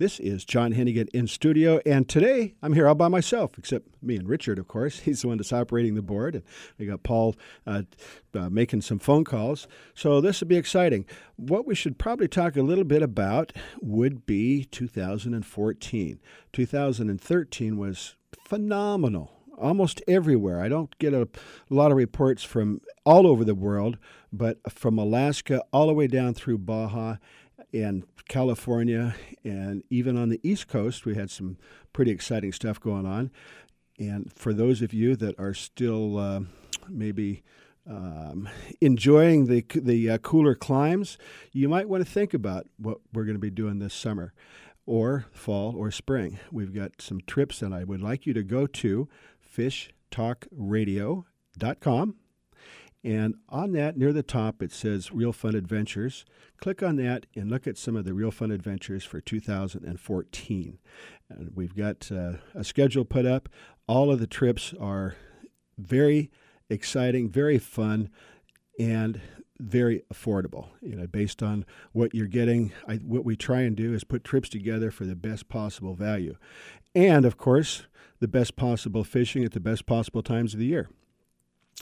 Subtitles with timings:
[0.00, 4.16] This is John Hennigan in studio, and today I'm here all by myself, except me
[4.16, 5.00] and Richard, of course.
[5.04, 6.44] He's the one that's operating the board, and
[6.78, 7.82] we got Paul uh,
[8.32, 9.68] uh, making some phone calls.
[9.92, 11.04] So this will be exciting.
[11.36, 13.52] What we should probably talk a little bit about
[13.82, 16.20] would be 2014.
[16.50, 18.14] 2013 was
[18.46, 20.60] phenomenal almost everywhere.
[20.60, 21.28] I don't get a, a,
[21.74, 23.98] lot of reports from all over the world,
[24.32, 27.16] but from Alaska all the way down through Baja
[27.72, 31.56] and California, and even on the East Coast, we had some
[31.92, 33.30] pretty exciting stuff going on.
[33.98, 36.40] And for those of you that are still uh,
[36.88, 37.42] maybe
[37.88, 38.48] um,
[38.80, 41.18] enjoying the the uh, cooler climes,
[41.52, 44.32] you might want to think about what we're going to be doing this summer,
[44.86, 46.38] or fall, or spring.
[46.52, 49.08] We've got some trips, and I would like you to go to
[49.56, 52.14] fishtalkradio.com
[53.02, 56.26] and on that, near the top, it says Real Fun Adventures.
[56.58, 60.78] Click on that and look at some of the Real Fun Adventures for 2014.
[61.30, 63.48] And we've got uh, a schedule put up.
[63.86, 65.16] All of the trips are
[65.78, 66.30] very
[66.68, 68.10] exciting, very fun,
[68.78, 69.20] and
[69.58, 70.68] very affordable.
[70.82, 74.24] You know, based on what you're getting, I, what we try and do is put
[74.24, 76.36] trips together for the best possible value,
[76.94, 77.86] and of course,
[78.20, 80.88] the best possible fishing at the best possible times of the year.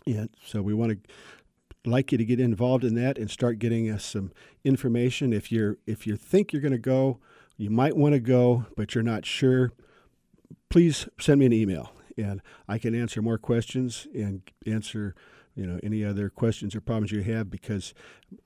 [0.06, 0.98] And so we want to
[1.88, 4.32] like you to get involved in that and start getting us some
[4.64, 5.32] information.
[5.32, 7.18] If you're if you think you're going to go,
[7.56, 9.72] you might want to go, but you're not sure.
[10.70, 15.14] Please send me an email, and I can answer more questions and answer
[15.54, 17.94] you know any other questions or problems you have because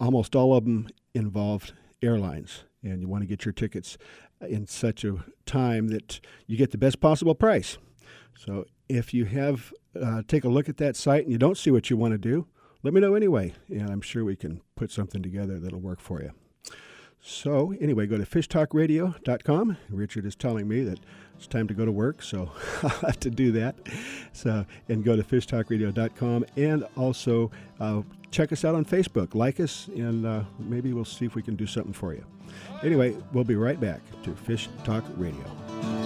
[0.01, 3.99] almost all of them involve airlines, and you want to get your tickets
[4.41, 7.79] in such a time that you get the best possible price.
[8.37, 11.71] So if you have uh, take a look at that site and you don't see
[11.71, 12.47] what you want to do,
[12.83, 16.21] let me know anyway, and I'm sure we can put something together that'll work for
[16.21, 16.33] you.
[17.25, 19.77] So, anyway, go to fishtalkradio.com.
[19.91, 20.99] Richard is telling me that
[21.37, 22.51] it's time to go to work, so
[22.83, 23.77] I'll have to do that.
[24.33, 29.37] So, and go to fishtalkradio.com and also uh, check us out on Facebook.
[29.37, 32.25] Like us, and uh, maybe we'll see if we can do something for you.
[32.83, 36.02] Anyway, we'll be right back to Fish Talk Radio.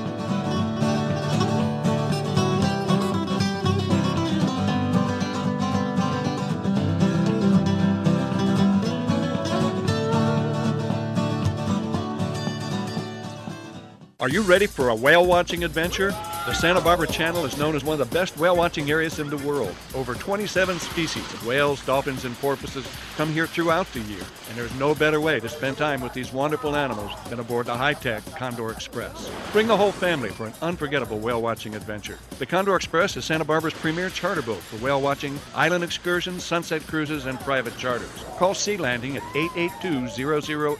[14.26, 16.10] Are you ready for a whale watching adventure?
[16.10, 19.30] The Santa Barbara Channel is known as one of the best whale watching areas in
[19.30, 19.72] the world.
[19.94, 24.74] Over 27 species of whales, dolphins, and porpoises come here throughout the year, and there's
[24.80, 28.24] no better way to spend time with these wonderful animals than aboard the high tech
[28.34, 29.30] Condor Express.
[29.52, 32.18] Bring the whole family for an unforgettable whale watching adventure.
[32.40, 36.84] The Condor Express is Santa Barbara's premier charter boat for whale watching, island excursions, sunset
[36.88, 38.10] cruises, and private charters.
[38.38, 40.08] Call Sea Landing at 882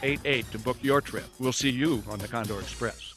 [0.01, 1.23] 0088 to book your trip.
[1.39, 3.16] We'll see you on the Condor Express.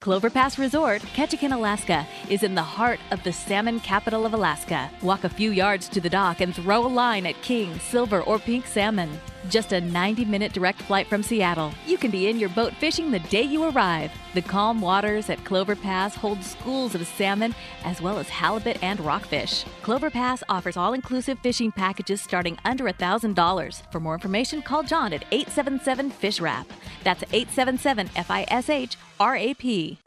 [0.00, 4.90] Clover Pass Resort, Ketchikan, Alaska, is in the heart of the salmon capital of Alaska.
[5.02, 8.38] Walk a few yards to the dock and throw a line at king, silver, or
[8.38, 9.10] pink salmon.
[9.48, 11.72] Just a 90 minute direct flight from Seattle.
[11.86, 14.12] You can be in your boat fishing the day you arrive.
[14.34, 17.54] The calm waters at Clover Pass hold schools of salmon
[17.84, 19.64] as well as halibut and rockfish.
[19.82, 23.92] Clover Pass offers all inclusive fishing packages starting under $1,000.
[23.92, 26.66] For more information, call John at 877 Fish Wrap.
[27.02, 29.98] That's 877 F I S H R A P.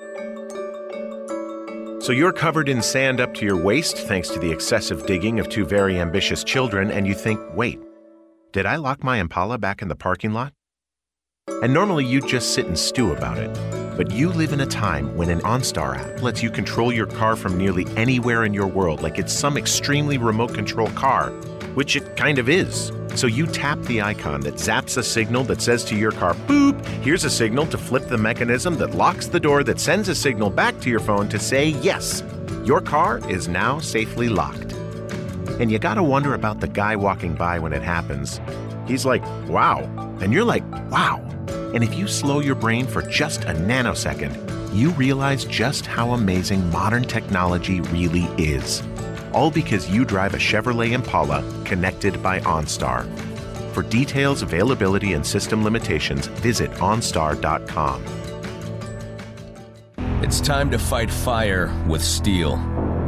[2.03, 5.47] So you're covered in sand up to your waist thanks to the excessive digging of
[5.47, 7.79] two very ambitious children, and you think, wait,
[8.53, 10.53] did I lock my Impala back in the parking lot?
[11.63, 13.51] And normally you'd just sit and stew about it.
[13.97, 17.35] But you live in a time when an OnStar app lets you control your car
[17.35, 21.31] from nearly anywhere in your world like it's some extremely remote control car,
[21.73, 22.91] which it kind of is.
[23.15, 26.85] So you tap the icon that zaps a signal that says to your car, boop,
[27.03, 30.51] Here's a signal to flip the mechanism that locks the door that sends a signal
[30.51, 32.23] back to your phone to say, yes,
[32.63, 34.72] your car is now safely locked.
[35.63, 38.41] And you gotta wonder about the guy walking by when it happens.
[38.85, 39.79] He's like, wow.
[40.19, 41.25] And you're like, wow.
[41.73, 44.35] And if you slow your brain for just a nanosecond,
[44.75, 48.83] you realize just how amazing modern technology really is.
[49.31, 53.07] All because you drive a Chevrolet Impala connected by OnStar.
[53.71, 58.03] For details, availability, and system limitations, visit OnStar.com.
[60.21, 62.57] It's time to fight fire with steel.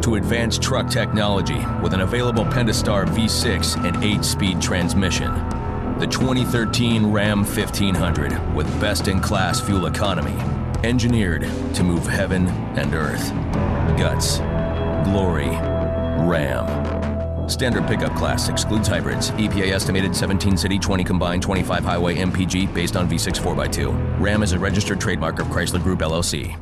[0.05, 5.33] To advance truck technology with an available Pentastar V6 and 8 speed transmission.
[5.97, 10.39] The 2013 Ram 1500 with best in class fuel economy.
[10.87, 12.47] Engineered to move heaven
[12.77, 13.31] and earth.
[13.97, 14.37] Guts.
[15.09, 15.49] Glory.
[16.29, 17.49] Ram.
[17.49, 19.31] Standard pickup class excludes hybrids.
[19.31, 24.19] EPA estimated 17 city, 20 combined, 25 highway MPG based on V6 4x2.
[24.21, 26.55] Ram is a registered trademark of Chrysler Group LLC.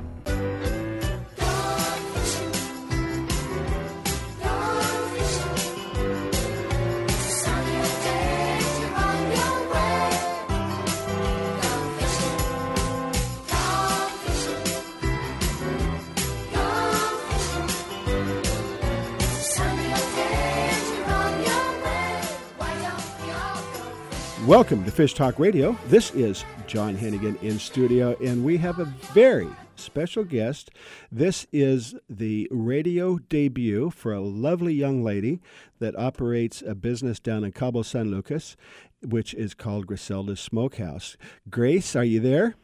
[24.63, 25.77] Welcome to Fish Talk Radio.
[25.87, 30.71] This is John Hennigan in studio, and we have a very special guest.
[31.11, 35.41] This is the radio debut for a lovely young lady
[35.79, 38.55] that operates a business down in Cabo San Lucas,
[39.01, 41.17] which is called Gricelda's Smokehouse.
[41.49, 42.55] Grace, are you there?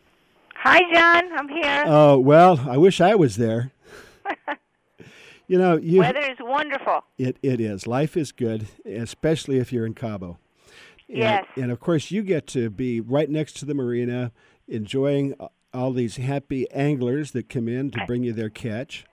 [0.56, 1.38] Hi, John.
[1.38, 1.84] I'm here.
[1.86, 3.74] Oh, well, I wish I was there.
[5.50, 7.04] you know, you, weather is wonderful.
[7.18, 7.86] It, it is.
[7.88, 10.40] Life is good, especially if you're in Cabo.
[11.10, 11.46] And, yes.
[11.56, 14.32] And of course, you get to be right next to the marina,
[14.68, 15.34] enjoying
[15.74, 19.06] all these happy anglers that come in to bring you their catch.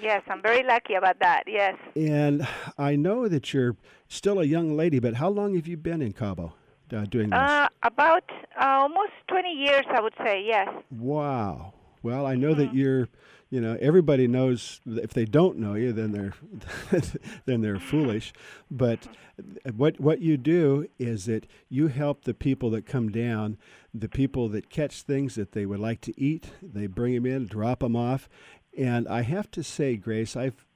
[0.00, 1.44] Yes, I'm very lucky about that.
[1.46, 1.76] Yes.
[1.94, 2.46] And
[2.76, 3.76] I know that you're
[4.08, 6.52] still a young lady, but how long have you been in Cabo
[6.92, 7.38] uh, doing this?
[7.38, 8.24] Uh, about
[8.60, 10.44] uh, almost 20 years, I would say.
[10.44, 10.68] Yes.
[10.90, 11.72] Wow.
[12.02, 12.60] Well, I know mm-hmm.
[12.60, 13.08] that you're
[13.50, 16.34] you know everybody knows if they don't know you then they're
[17.44, 18.32] then they're foolish.
[18.70, 19.06] But
[19.74, 23.58] what what you do is that you help the people that come down
[23.94, 27.46] the people that catch things that they would like to eat they bring them in
[27.46, 28.28] drop them off.
[28.76, 30.66] And i have to say grace i've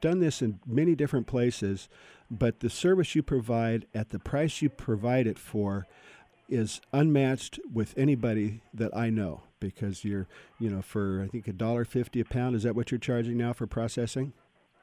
[0.00, 1.88] done this in many different places
[2.30, 5.86] but the service you provide at the price you provide it for
[6.48, 10.26] is unmatched with anybody that i know because you're,
[10.58, 12.56] you know, for I think a dollar fifty a pound.
[12.56, 14.32] Is that what you're charging now for processing?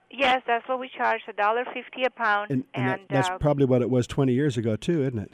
[0.09, 2.51] Yes, that's what we charge, a dollar fifty a pound.
[2.51, 5.19] And, and, and that, that's uh, probably what it was twenty years ago too, isn't
[5.19, 5.31] it?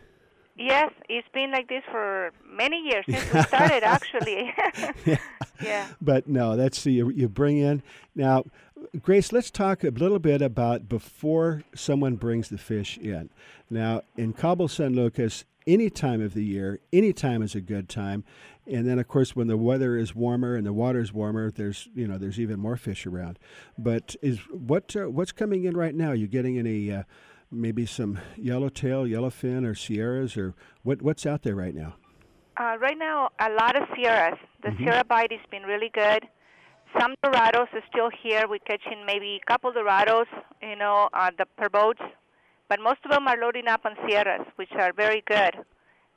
[0.56, 4.54] Yes, it's been like this for many years since we started, actually.
[5.06, 5.18] yeah.
[5.62, 5.88] yeah.
[6.00, 7.10] But no, that's you.
[7.10, 7.82] You bring in
[8.14, 8.44] now,
[9.02, 9.32] Grace.
[9.32, 13.32] Let's talk a little bit about before someone brings the fish in.
[13.70, 17.90] Now, in Cabo San Lucas, any time of the year, any time is a good
[17.90, 18.24] time.
[18.66, 21.90] And then, of course, when the weather is warmer and the water is warmer, there's
[21.94, 23.38] you know there's even more fish around.
[23.78, 26.10] But is what uh, what's coming in right now?
[26.10, 27.04] Are you getting any uh,
[27.52, 31.96] maybe some yellowtail, yellowfin, or sierras, or what what's out there right now?
[32.56, 34.38] Uh, right now, a lot of sierras.
[34.62, 34.84] The mm-hmm.
[34.84, 36.28] sierra bite has been really good.
[37.00, 38.46] Some dorados are still here.
[38.48, 40.28] We're catching maybe a couple dorados,
[40.62, 42.02] you know, uh, the per boats,
[42.74, 45.54] but most of them are loading up on sierras, which are very good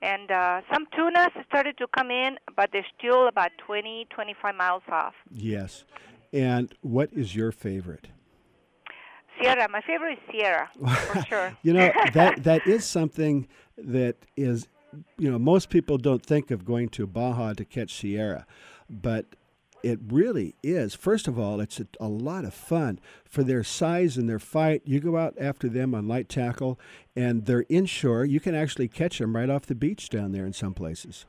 [0.02, 4.82] and uh, some tunas started to come in, but they're still about 20, 25 miles
[4.90, 5.14] off.
[5.30, 5.84] Yes.
[6.32, 8.08] And what is your favorite?
[9.40, 9.68] Sierra.
[9.68, 11.56] My favorite is Sierra, for sure.
[11.62, 14.66] you know, that that is something that is,
[15.18, 18.46] you know, most people don't think of going to Baja to catch Sierra,
[18.88, 19.26] but
[19.82, 20.94] it really is.
[20.94, 24.82] First of all, it's a, a, lot of fun for their size and their fight.
[24.84, 26.78] You go out after them on light tackle,
[27.14, 28.24] and they're inshore.
[28.24, 31.26] You can actually catch them right off the beach down there in some places.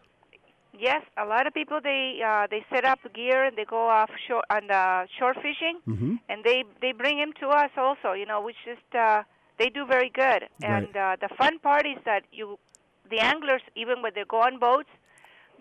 [0.80, 4.44] Yes, a lot of people they uh, they set up gear and they go offshore
[4.52, 6.16] on the shore fishing, mm-hmm.
[6.30, 8.14] and they they bring them to us also.
[8.14, 9.24] You know, which just uh,
[9.58, 10.44] they do very good.
[10.62, 11.14] And right.
[11.14, 12.60] uh, the fun part is that you,
[13.10, 14.90] the anglers, even when they go on boats,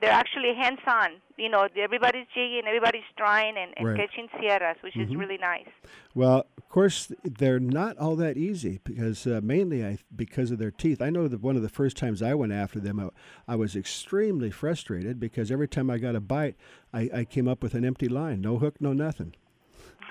[0.01, 1.11] they're actually hands on.
[1.37, 3.97] You know, everybody's jigging, everybody's trying and, and right.
[3.97, 5.13] catching sierras, which mm-hmm.
[5.13, 5.69] is really nice.
[6.15, 10.71] Well, of course, they're not all that easy because uh, mainly I, because of their
[10.71, 11.03] teeth.
[11.03, 13.77] I know that one of the first times I went after them, I, I was
[13.77, 16.57] extremely frustrated because every time I got a bite,
[16.93, 19.35] I, I came up with an empty line, no hook, no nothing.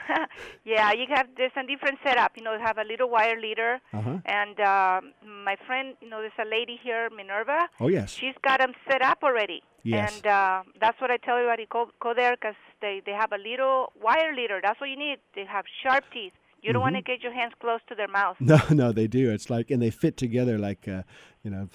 [0.66, 2.32] yeah, you have there's a different setup.
[2.38, 4.18] You know, you have a little wire leader, Uh-huh.
[4.26, 5.02] and uh,
[5.46, 7.68] my friend, you know, there's a lady here, Minerva.
[7.80, 8.12] Oh, yes.
[8.14, 9.62] She's got them set up already.
[9.84, 10.16] Yes.
[10.16, 13.38] And uh, that's what I tell everybody: go go there because they they have a
[13.38, 14.60] little wire leader.
[14.62, 15.18] That's what you need.
[15.36, 16.34] They have sharp teeth.
[16.66, 18.38] You don't want to get your hands close to their mouth.
[18.40, 19.32] No, no, they do.
[19.32, 21.04] It's like, and they fit together like, uh,
[21.44, 21.70] you know,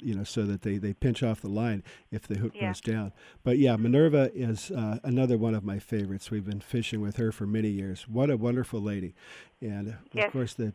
[0.00, 2.68] you know, so that they, they pinch off the line if the hook Yeah.
[2.68, 3.12] goes down.
[3.42, 6.30] But yeah, Minerva is uh, another one of my favorites.
[6.30, 8.06] We've been fishing with her for many years.
[8.08, 9.14] What a wonderful lady,
[9.60, 10.72] and uh, of course the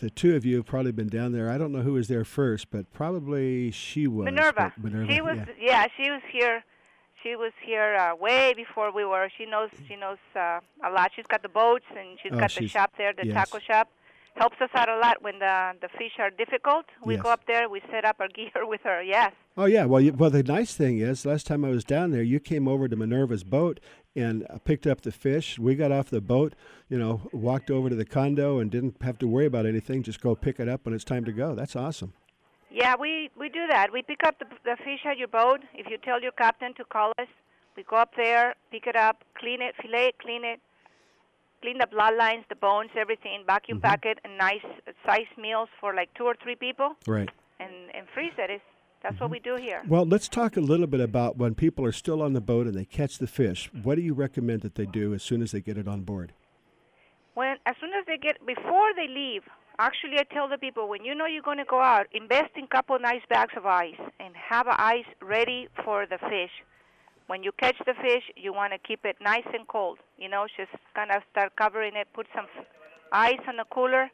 [0.00, 1.50] the two of you have probably been down there.
[1.50, 4.24] I don't know who was there first, but probably she was.
[4.24, 4.72] Minerva.
[4.78, 5.46] Minerva, She was yeah.
[5.60, 5.86] yeah.
[5.96, 6.64] she was here.
[7.24, 9.28] She was here uh, way before we were.
[9.36, 11.10] She knows she knows uh, a lot.
[11.16, 13.34] She's got the boats and she's Oh, got the shop there, the yes.
[13.34, 13.88] taco shop.
[14.36, 16.84] Helps us out a lot when the the fish are difficult.
[17.04, 17.68] We go up there.
[17.68, 19.00] We set up our gear with her.
[19.02, 19.32] Yes.
[19.56, 22.22] Oh yeah, well, you, well, the nice thing is, last time I was down there,
[22.24, 23.78] you came over to Minerva's boat
[24.16, 25.56] and uh, picked up the fish.
[25.58, 26.54] We got off the boat,
[26.88, 30.02] you know, walked over to the condo and didn't have to worry about anything.
[30.02, 31.54] Just go pick it up when it's time to go.
[31.54, 32.12] That's awesome.
[32.80, 33.92] Yeah, we we do that.
[33.92, 35.60] We pick up the the fish at your boat.
[35.74, 37.28] If you tell your captain to call us,
[37.76, 40.58] we go up there, pick it up, clean it, fillet it, clean it,
[41.62, 43.86] clean the bloodlines, the bones, everything, vacuum Mm-hmm.
[43.88, 47.30] pack it, and nice uh, size meals for like two or three people, Right.
[47.60, 48.50] and and freeze it.
[48.50, 48.64] It's,
[49.02, 49.24] that's Mm-hmm.
[49.24, 49.82] what we do here.
[49.86, 52.74] Well, let's talk a little bit about when people are still on the boat and
[52.74, 53.70] they catch the fish.
[53.84, 56.32] What do you recommend that they do as soon as they get it on board?
[57.34, 59.42] When as soon as they get before they leave,
[59.78, 62.64] actually I tell the people when you know you're going to go out, invest in
[62.64, 66.50] a couple nice bags of ice and have ice ready for the fish.
[67.26, 69.98] When you catch the fish, you want to keep it nice and cold.
[70.18, 72.46] You know, just kind of start covering it, put some
[73.12, 74.10] ice in the cooler,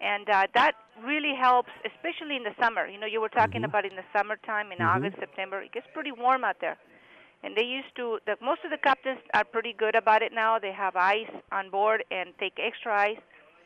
[0.00, 0.72] and uh, that
[1.04, 2.86] really helps, especially in the summer.
[2.88, 6.12] You know, you were talking about in the summertime, in August, September, it gets pretty
[6.12, 6.76] warm out there
[7.44, 10.58] and they used to the most of the captains are pretty good about it now
[10.58, 13.18] they have ice on board and take extra ice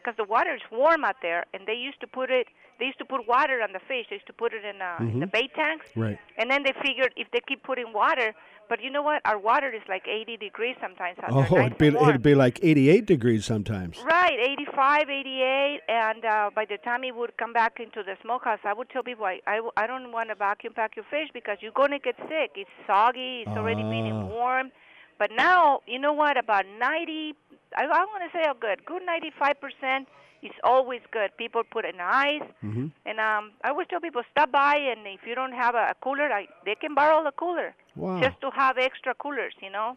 [0.06, 2.46] because the water is warm out there and they used to put it
[2.78, 4.96] they used to put water on the fish they used to put it in, uh,
[5.00, 6.18] in the bait tanks Right.
[6.38, 8.32] and then they figured if they keep putting water
[8.68, 11.66] but you know what our water is like 80 degrees sometimes out there Oh, nice
[11.66, 13.98] it'd be, it'd be like 88 degrees sometimes.
[14.04, 18.58] Right, 85, 88, and uh, by the time it would come back into the smokehouse,
[18.64, 21.92] I would tell people, "I—I don't want to vacuum pack your fish because you're going
[21.92, 22.50] to get sick.
[22.56, 24.24] It's soggy, it's already been Ah.
[24.26, 24.72] warm.
[25.18, 27.34] But now, you know what, about 90,
[27.76, 30.06] I, I want to say a good, good 95%
[30.42, 31.30] is always good.
[31.38, 32.86] People put in ice, Mm-hmm.
[33.06, 35.94] and um, I always tell people, stop by, and if you don't have a, a
[36.02, 38.20] cooler, I, they can borrow the cooler Wow.
[38.20, 39.96] just to have extra coolers, you know.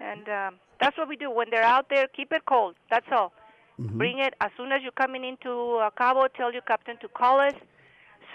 [0.00, 2.06] And um, that's what we do when they're out there.
[2.16, 2.76] Keep it cold.
[2.90, 3.32] That's all.
[3.80, 3.98] Mm-hmm.
[3.98, 6.28] Bring it as soon as you're coming into uh, Cabo.
[6.36, 7.54] Tell your captain to call us.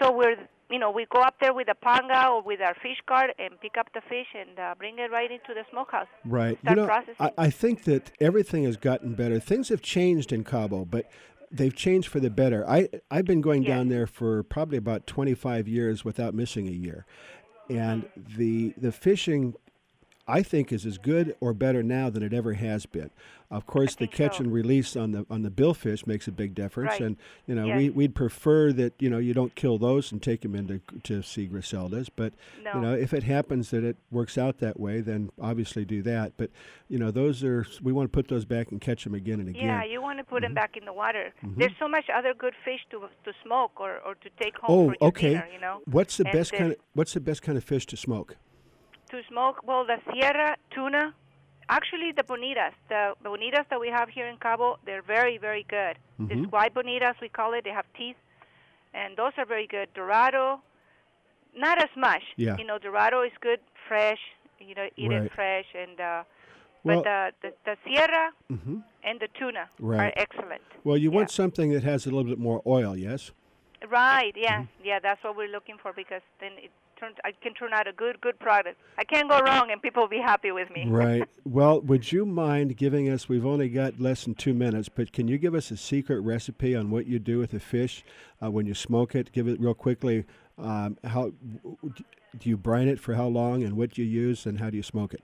[0.00, 0.36] So we're,
[0.74, 3.60] you know, we go up there with a panga or with our fish cart and
[3.60, 6.08] pick up the fish and uh, bring it right into the smokehouse.
[6.24, 6.58] Right.
[6.68, 6.90] You know.
[7.20, 9.38] I, I think that everything has gotten better.
[9.38, 11.08] Things have changed in Cabo, but
[11.52, 12.68] they've changed for the better.
[12.68, 13.68] I I've been going Yes.
[13.68, 17.06] down there for probably about 25 years without missing a year,
[17.70, 19.54] and the the fishing.
[20.26, 23.10] I think is as good or better now than it ever has been.
[23.50, 24.44] Of course, the catch so.
[24.44, 27.00] and release on the on the billfish makes a big difference, Right.
[27.02, 27.16] and
[27.46, 27.76] you know Yes.
[27.76, 31.22] we we'd prefer that you know you don't kill those and take them into to
[31.22, 32.32] see Griceldas, but
[32.64, 32.72] No.
[32.74, 36.32] you know if it happens that it works out that way, then obviously do that.
[36.36, 36.50] But
[36.88, 39.50] you know those are we want to put those back and catch them again and
[39.50, 39.66] again.
[39.66, 40.44] Yeah, you want to put Mm-hmm.
[40.46, 41.32] them back in the water.
[41.42, 45.08] There's so much other good fish to to smoke or, or to take home oh,
[45.08, 45.34] okay.
[45.34, 45.48] dinner.
[45.52, 45.82] You know.
[45.84, 48.36] What's the And best kind of What's the best kind of fish to smoke?
[49.14, 49.56] To smoke?
[49.66, 51.14] Well, the Sierra tuna,
[51.68, 55.96] actually the bonitas, the bonitas that we have here in Cabo, they're very, very good.
[56.20, 56.26] Mm-hmm.
[56.28, 58.16] These white bonitas, we call it, they have teeth,
[58.92, 59.88] and those are very good.
[59.94, 60.60] Dorado,
[61.56, 62.22] not as much.
[62.36, 62.56] Yeah.
[62.58, 64.18] You know, Dorado is good, fresh.
[64.60, 65.22] You know, eat Right.
[65.22, 66.22] it fresh, and uh,
[66.84, 68.82] Well- but the, the the Sierra Mhm.
[69.02, 70.00] and the tuna Right.
[70.00, 70.62] are excellent.
[70.84, 73.32] Well, you want something that has a little bit more oil, yes?
[73.88, 74.32] Right.
[74.36, 74.60] Yeah.
[74.62, 74.84] Mm-hmm.
[74.88, 74.98] Yeah.
[75.00, 77.16] That's what we're looking for because then it turns.
[77.24, 78.78] I can turn out a good, good product.
[78.98, 80.86] I can't go wrong, and people will be happy with me.
[80.88, 81.28] Right.
[81.46, 83.28] Well, would you mind giving us?
[83.28, 86.74] We've only got less than two minutes, but can you give us a secret recipe
[86.74, 88.02] on what you do with the fish
[88.42, 89.30] uh, when you smoke it?
[89.30, 90.24] Give it real quickly.
[90.58, 91.32] Um, how
[91.62, 94.78] do you brine it for how long, and what do you use, and how do
[94.78, 95.22] you smoke it?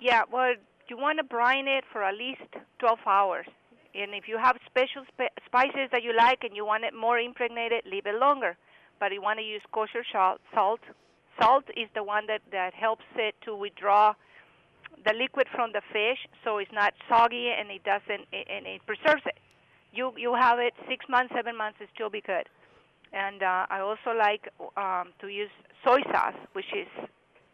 [0.00, 0.22] Yeah.
[0.30, 0.54] Well,
[0.88, 2.42] you want to brine it for at least
[2.78, 3.46] 12 hours.
[3.94, 7.18] And if you have special sp- spices that you like and you want it more
[7.18, 8.56] impregnated, leave it longer.
[9.02, 10.40] But you want to use kosher salt.
[11.40, 14.14] Salt, is the one that, that helps it to withdraw
[15.04, 19.22] the liquid from the fish, so it's not soggy and it doesn't and it preserves
[19.26, 19.38] it.
[19.92, 22.46] You you have it six months, seven months, it still be good.
[23.12, 25.50] And uh, I also like um, to use
[25.84, 26.86] soy sauce, which is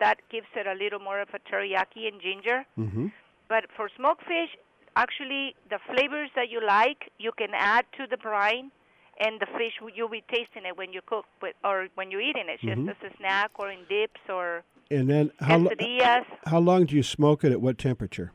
[0.00, 2.66] that gives it a little more of a teriyaki and ginger.
[2.78, 3.06] Mm-hmm.
[3.48, 4.52] But for smoked fish,
[4.96, 8.70] actually the flavors that you like, you can add to the brine,
[9.18, 12.48] and the fish you'll be tasting it when you cook with, or when you're eating
[12.48, 12.90] it, just Mhm.
[12.90, 16.24] as a snack or in dips or And then how lo- quesadillas.
[16.46, 18.32] how long do you smoke it at what temperature?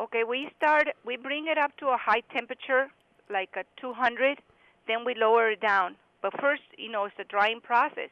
[0.00, 0.88] Okay, we start.
[1.04, 2.88] We bring it up to a high temperature,
[3.28, 4.38] like a 200.
[4.86, 5.96] Then we lower it down.
[6.22, 8.10] But first, you know, it's a drying process.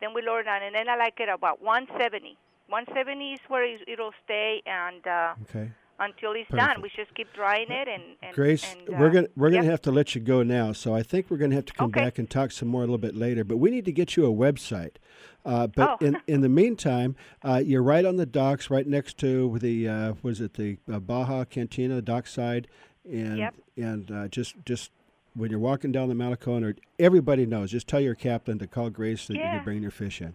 [0.00, 2.36] Then we lower it down, and then I like it about 170.
[2.68, 5.70] 170 is where it- it'll stay, and uh, Okay.
[5.98, 6.74] Until it's Perfect.
[6.74, 7.88] done, we just keep drying it.
[7.88, 10.72] And, and Grace, and, we're uh, gonna we're gonna have to let you go now.
[10.72, 12.00] So I think we're gonna have to come Okay.
[12.00, 13.44] back and talk some more a little bit later.
[13.44, 14.96] But we need to get you a website.
[15.44, 16.04] Uh, but Oh.
[16.04, 20.12] in in the meantime, uh, you're right on the docks, right next to the uh,
[20.22, 22.66] was it the uh, Baja Cantina dockside,
[23.04, 23.54] and Yep.
[23.76, 24.90] and uh, just just
[25.34, 28.88] when you're walking down the Malecon, or everybody knows, just tell your captain to call
[28.90, 29.56] Grace that you Yeah.
[29.56, 30.34] can bring your fish in.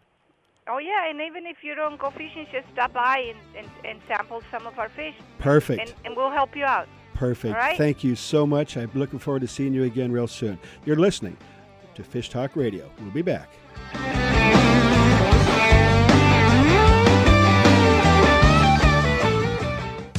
[0.72, 4.02] Oh yeah, and even if you don't go fishing, just stop by and, and, and
[4.08, 5.82] sample some of our fish, Perfect.
[5.82, 6.88] and, and we'll help you out.
[7.14, 7.54] Perfect.
[7.54, 7.78] Right.
[7.78, 8.78] Thank you so much.
[8.78, 10.58] I'm looking forward to seeing you again real soon.
[10.86, 11.36] You're listening
[11.96, 12.90] to Fish Talk Radio.
[13.02, 13.50] We'll be back.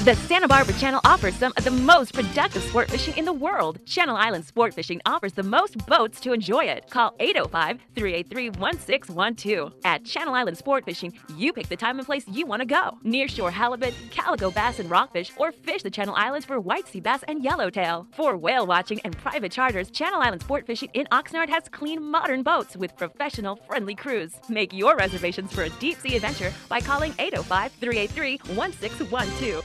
[0.04, 3.78] The Santa Barbara Channel offers some of the most productive sport fishing in the world.
[3.86, 6.90] Channel Island Sport Fishing offers the most boats to enjoy it.
[6.90, 9.74] Call 805 383 1612.
[9.84, 12.98] At Channel Island Sport Fishing, you pick the time and place you want to go.
[13.04, 17.22] Nearshore halibut, calico bass, and rockfish, or fish the Channel Islands for white sea bass
[17.28, 18.08] and yellowtail.
[18.16, 22.42] For whale watching and private charters, Channel Island Sport Fishing in Oxnard has clean, modern
[22.42, 24.32] boats with professional, friendly crews.
[24.48, 29.64] Make your reservations for a deep sea adventure by calling 805 383 1612.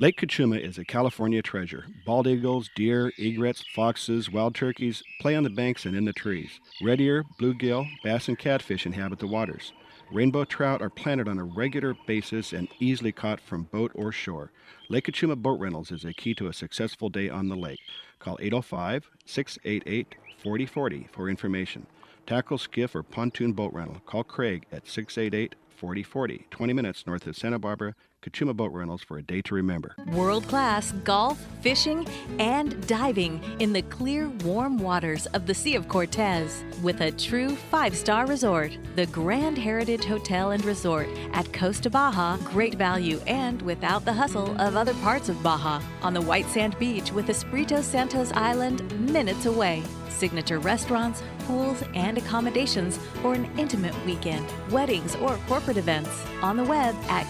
[0.00, 1.86] Lake Cachuma is a California treasure.
[2.04, 6.58] Bald eagles, deer, egrets, foxes, wild turkeys play on the banks and in the trees.
[6.82, 9.72] Red ear, bluegill, bass, and catfish inhabit the waters.
[10.12, 14.50] Rainbow trout are planted on a regular basis and easily caught from boat or shore.
[14.88, 17.80] Lake Cachuma Boat Rentals is a key to a successful day on the lake.
[18.18, 21.86] Call 805 688 4040 for information.
[22.26, 24.00] Tackle, skiff, or pontoon boat rental.
[24.06, 29.18] Call Craig at 688 4040, 20 minutes north of Santa Barbara, Cachuma Boat Rentals for
[29.18, 29.94] a day to remember.
[30.06, 32.06] World class golf, fishing,
[32.38, 37.50] and diving in the clear, warm waters of the Sea of Cortez with a true
[37.50, 38.72] five star resort.
[38.96, 44.58] The Grand Heritage Hotel and Resort at Costa Baja, great value and without the hustle
[44.58, 45.82] of other parts of Baja.
[46.00, 49.82] On the white sand beach with Espiritu Santos Island minutes away.
[50.14, 56.24] Signature restaurants, pools, and accommodations for an intimate weekend, weddings, or corporate events.
[56.40, 57.26] On the web at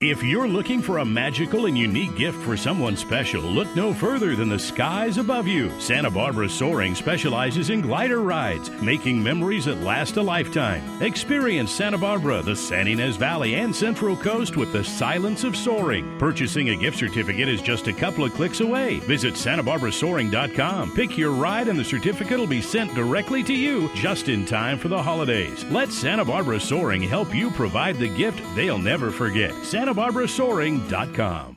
[0.00, 4.34] If you're looking for a magical and unique gift for someone special, look no further
[4.34, 5.70] than the skies above you.
[5.80, 11.02] Santa Barbara Soaring specializes in glider rides, making memories that last a lifetime.
[11.02, 16.18] Experience Santa Barbara, the San Ynez Valley, and Central Coast with the silence of soaring.
[16.18, 19.00] Purchasing a gift certificate is just a couple of clicks away.
[19.00, 20.94] Visit SantaBarbaraSoaring.com.
[20.94, 24.78] Pick your ride, and the certificate will be sent directly to you just in time
[24.78, 25.64] for the holidays.
[25.66, 29.50] Let Santa Barbara Soaring help you provide the gift they'll never forget.
[29.50, 31.56] SantaBarbaraSoaring.com.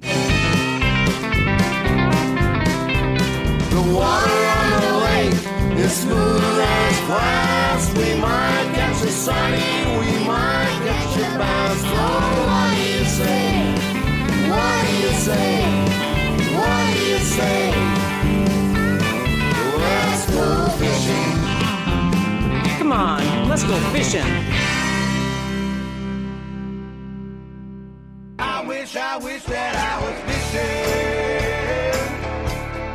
[3.75, 5.33] The water on the lake
[5.77, 7.89] is smooth as glass.
[7.95, 11.81] We might catch a sighting, we might catch a bass.
[11.83, 11.87] Oh,
[12.47, 13.75] what do you say?
[14.49, 15.63] What do you say?
[16.55, 17.73] What do you say?
[19.77, 20.45] Let's go
[20.79, 21.31] fishing.
[22.79, 24.25] Come on, let's go fishing.
[28.97, 30.79] I wish, I wish that I was fishing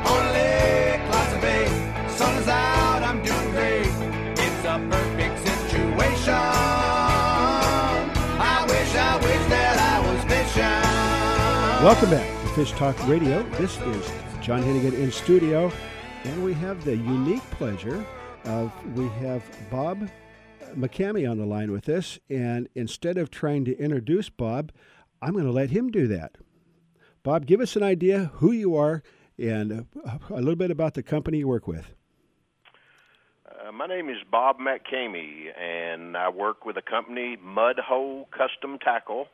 [0.06, 1.66] on a lake, Plaza Bay.
[2.16, 3.86] Sun is out, I'm doing great.
[4.38, 6.32] It's a perfect situation.
[8.40, 11.84] I wish, I wish that I was fishing.
[11.84, 13.42] Welcome back to Fish Talk Radio.
[13.58, 14.10] This is
[14.40, 15.70] John Hennigan in studio,
[16.24, 18.02] and we have the unique pleasure
[18.46, 20.08] of we have Bob
[20.74, 22.18] McCamey on the line with us.
[22.30, 24.72] And instead of trying to introduce Bob,
[25.22, 26.36] I'm going to let him do that.
[27.22, 29.02] Bob, give us an idea who you are
[29.38, 29.86] and
[30.30, 31.86] a little bit about the company you work with.
[33.46, 38.78] Uh, my name is Bob McCamey, and I work with a company, Mud Hole Custom
[38.78, 39.26] Tackle,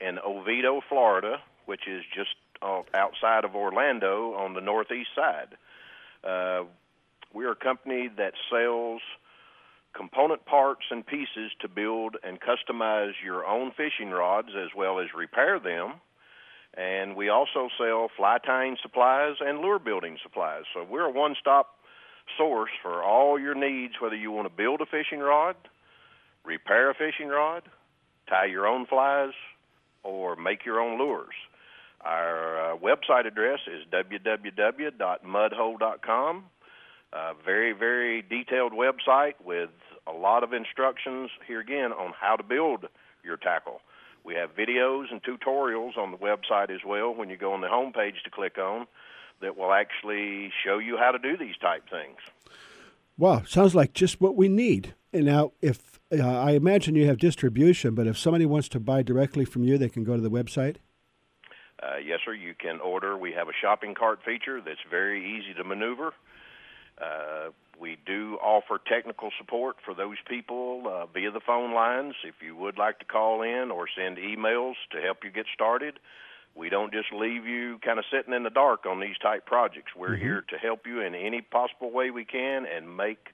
[0.00, 1.38] in Oviedo, Florida.
[1.66, 5.56] which is just uh, outside of Orlando on the northeast side.
[6.22, 6.64] Uh,
[7.32, 9.02] we're a company that sells
[9.94, 15.06] component parts and pieces to build and customize your own fishing rods as well as
[15.16, 15.94] repair them.
[16.76, 20.64] And we also sell fly tying supplies and lure building supplies.
[20.74, 21.76] So we're a one stop
[22.36, 25.54] source for all your needs, whether you want to build a fishing rod,
[26.44, 27.62] repair a fishing rod,
[28.28, 29.32] tie your own flies,
[30.02, 31.34] or make your own lures.
[32.00, 36.44] Our uh, website address is www.mudhole.com.
[37.14, 39.70] Uh, very, very detailed website with
[40.06, 42.86] a lot of instructions here again on how to build
[43.22, 43.80] your tackle.
[44.24, 47.68] We have videos and tutorials on the website as well when you go on the
[47.68, 48.86] home page to click on
[49.40, 52.16] that will actually show you how to do these type things.
[53.16, 54.94] Wow, sounds like just what we need.
[55.12, 59.02] And now, if uh, I imagine you have distribution, but if somebody wants to buy
[59.02, 60.76] directly from you, they can go to the website.
[61.80, 62.32] Uh, yes, sir.
[62.32, 63.16] You can order.
[63.16, 66.12] We have a shopping cart feature that's very easy to maneuver.
[67.00, 72.14] Uh, we do offer technical support for those people uh, via the phone lines.
[72.24, 75.98] If you would like to call in or send emails to help you get started,
[76.54, 79.92] we don't just leave you kind of sitting in the dark on these type projects.
[79.96, 80.22] We're mm-hmm.
[80.22, 83.30] here to help you in any possible way we can and make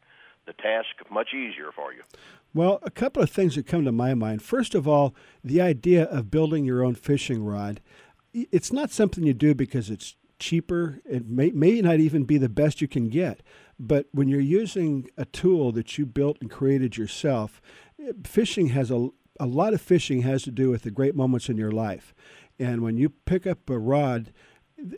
[0.46, 2.02] the task much easier for you.
[2.54, 4.42] Well, a couple of things that come to my mind.
[4.42, 7.80] First of all, the idea of building your own fishing rod.
[8.32, 11.00] It's not something you do because it's cheaper.
[11.04, 13.42] It may, may not even be the best you can get.
[13.78, 17.62] But when you're using a tool that you built and created yourself,
[18.24, 21.56] fishing has a, a lot of fishing has to do with the great moments in
[21.56, 22.14] your life.
[22.58, 24.32] And when you pick up a rod,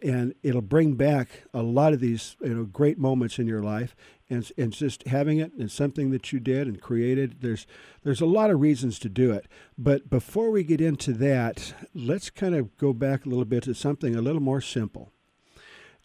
[0.02, 3.96] and it'll bring back a lot of these you know great moments in your life
[4.30, 7.66] and, and just having it and something that you did and created there's
[8.04, 12.30] there's a lot of reasons to do it but before we get into that let's
[12.30, 15.11] kind of go back a little bit to something a little more simple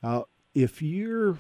[0.04, 1.38] uh, if you're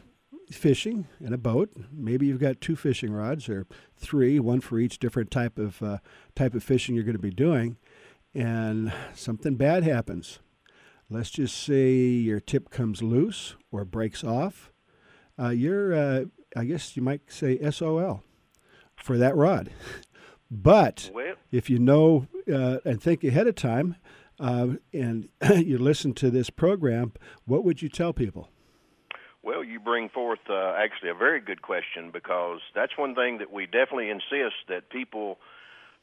[0.52, 3.65] fishing in a boat, maybe you've got two fishing rods or
[3.98, 5.98] three, one for each different type of uh,
[6.36, 7.78] type of fishing you're going to be doing,
[8.34, 10.39] and something bad happens.
[11.10, 14.72] Let's just say your tip comes loose or breaks off.
[15.39, 18.24] Uh, you're, uh, I guess you might say SOL
[18.96, 19.70] for that rod.
[20.52, 21.10] but
[21.50, 23.96] if you know uh, and think ahead of time,
[24.39, 27.13] uh, and you listen to this program,
[27.45, 28.50] what would you tell people?
[29.43, 33.52] Well, you bring forth uh, actually a very good question because that's one thing that
[33.52, 35.38] we definitely insist that people,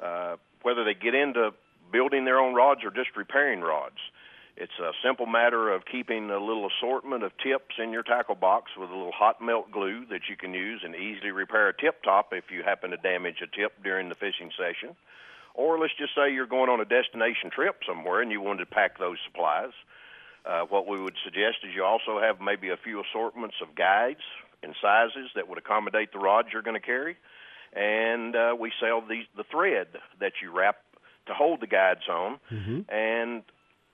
[0.03, 1.51] uh, whether they get into
[1.93, 3.99] building their own rods or just repairing rods,
[4.57, 8.71] it's a simple matter of keeping a little assortment of tips in your tackle box
[8.79, 12.03] with a little hot melt glue that you can use and easily repair a tip
[12.05, 14.95] top if you happen to damage a tip during the fishing session.
[15.55, 18.67] Or let's just say you're going on a destination trip somewhere and you wanted to
[18.67, 19.73] pack those supplies.
[20.45, 24.21] Uh, what we would suggest is you also have maybe a few assortments of guides
[24.63, 27.17] in sizes that would accommodate the rods you're going to carry.
[27.73, 29.89] And uh, we sell these, the thread
[30.21, 30.77] that you wrap
[31.27, 32.39] to hold the guides on.
[32.53, 32.81] Mm-hmm.
[32.95, 33.43] And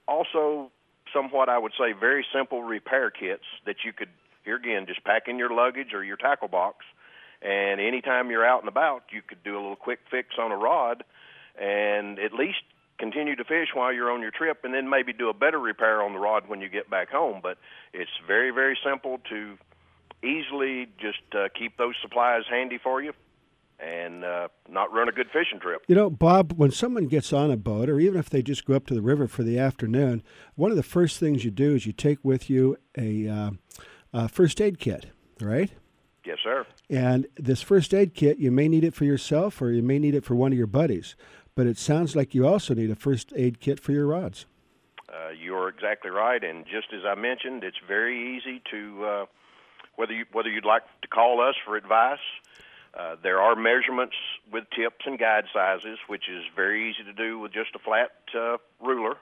[0.09, 0.71] also,
[1.15, 4.09] somewhat, I would say, very simple repair kits that you could,
[4.45, 6.85] here again, just pack in your luggage or your tackle box.
[7.43, 10.57] And anytime you're out and about, you could do a little quick fix on a
[10.57, 11.05] rod
[11.61, 12.59] and at least
[12.99, 16.03] continue to fish while you're on your trip and then maybe do a better repair
[16.03, 17.41] on the rod when you get back home.
[17.43, 17.59] But
[17.93, 19.57] it's very, very simple to
[20.23, 23.13] easily just uh, keep those supplies handy for you
[23.79, 25.83] and uh, not run a good fishing trip.
[25.89, 28.75] You know, Bob, when someone gets on a boat, or even if they just go
[28.75, 30.23] up to the river for the afternoon,
[30.55, 33.51] one of the first things you do is you take with you a, uh,
[34.13, 35.07] a first aid kit,
[35.41, 35.71] right?
[36.27, 36.67] Yes, sir.
[36.91, 40.15] And this first aid kit, you may need it for yourself or you may need
[40.15, 41.17] it for one of your buddies
[41.55, 44.47] but it sounds like you also need a first aid kit for your rods.
[45.09, 49.27] Uh, you're exactly right, and just as I mentioned, it's very easy to uh,
[49.97, 52.19] whether you whether you'd like to call us for advice.
[52.99, 54.17] Uh, there are measurements
[54.53, 58.11] with tips and guide sizes, which is very easy to do with just a flat
[58.37, 59.17] uh, ruler.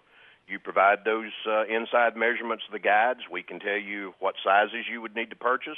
[0.46, 3.20] You provide those uh, inside measurements of the guides.
[3.30, 5.76] We can tell you what sizes you would need to purchase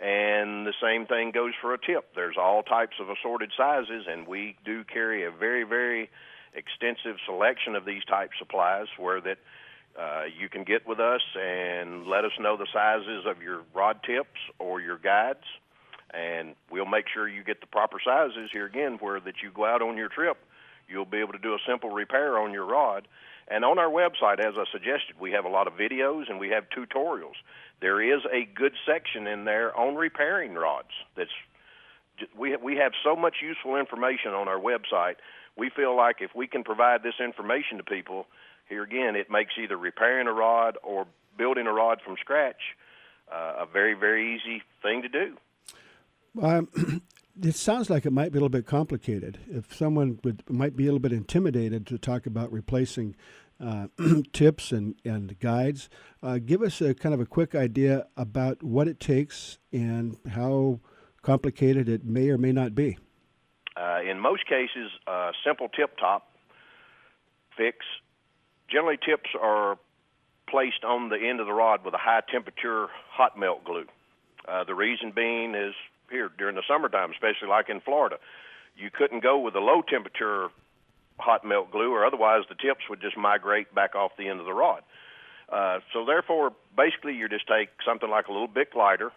[0.00, 2.14] and the same thing goes for a tip.
[2.14, 6.08] There's all types of assorted sizes, and we do carry a very, very
[6.54, 9.38] extensive selection of these type supplies where that
[9.98, 13.98] uh, you can get with us and let us know the sizes of your rod
[14.04, 15.44] tips or your guides,
[16.14, 19.64] and we'll make sure you get the proper sizes here again where that you go
[19.64, 20.38] out on your trip.
[20.88, 23.08] You'll be able to do a simple repair on your rod.
[23.50, 26.50] And on our website, as I suggested, we have a lot of videos and we
[26.50, 27.36] have tutorials
[27.80, 30.88] there is a good section in there on repairing rods.
[31.16, 31.30] That's
[32.36, 35.16] we we have so much useful information on our website.
[35.56, 38.26] We feel like if we can provide this information to people,
[38.68, 42.60] here again, it makes either repairing a rod or building a rod from scratch
[43.32, 45.36] uh, a very, very easy thing to do.
[46.40, 47.02] Um,
[47.42, 49.38] it sounds like it might be a little bit complicated.
[49.48, 53.16] If someone would might be a little bit intimidated to talk about replacing
[53.60, 53.88] uh,
[54.32, 55.88] tips and, and guides,
[56.22, 60.80] uh, give us a kind of a quick idea about what it takes and how
[61.22, 62.98] complicated it may or may not be.
[63.76, 66.32] Uh, in most cases, a simple tip top
[67.56, 67.78] fix.
[68.70, 69.78] Generally, tips are
[70.48, 73.86] placed on the end of the rod with a high temperature hot melt glue.
[74.46, 75.74] Uh, the reason being is
[76.10, 78.16] here during the summertime, especially like in Florida,
[78.76, 80.48] you couldn't go with a low temperature
[81.18, 84.46] hot melt glue, or otherwise the tips would just migrate back off the end of
[84.46, 84.82] the rod.
[85.48, 89.10] Uh, so therefore, basically, you just take something like a little Bic lighter,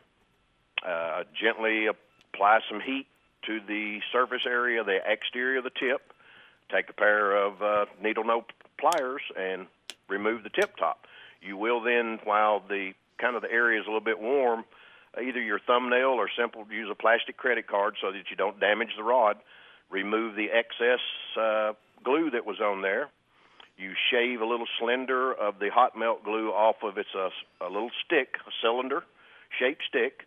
[0.87, 3.07] uh, gently apply some heat
[3.45, 6.13] to the surface area, the exterior of the tip.
[6.71, 8.43] Take a pair of uh, needle nose
[8.79, 9.67] pliers and
[10.07, 11.05] remove the tip top.
[11.41, 14.63] You will then, while the kind of the area is a little bit warm,
[15.21, 18.91] either your thumbnail or simple use a plastic credit card so that you don't damage
[18.95, 19.37] the rod.
[19.89, 21.01] Remove the excess
[21.37, 23.09] uh, glue that was on there.
[23.77, 27.29] You shave a little slender of the hot melt glue off of its a,
[27.65, 29.03] a little stick, a cylinder
[29.59, 30.21] shaped stick.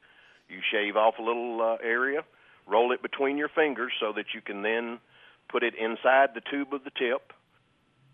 [0.49, 2.25] You shave off a little uh, area,
[2.67, 4.99] roll it between your fingers so that you can then
[5.49, 7.33] put it inside the tube of the tip.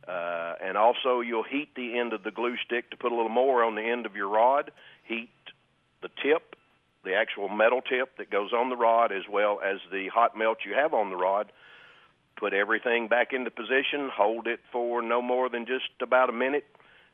[0.07, 3.31] Uh, and also, you'll heat the end of the glue stick to put a little
[3.31, 4.70] more on the end of your rod.
[5.05, 5.31] Heat
[6.03, 6.57] the tip
[7.05, 10.59] the actual metal tip that goes on the rod as well as the hot melt
[10.66, 11.51] you have on the rod.
[12.40, 16.64] Put everything back into position, hold it for no more than just about a minute.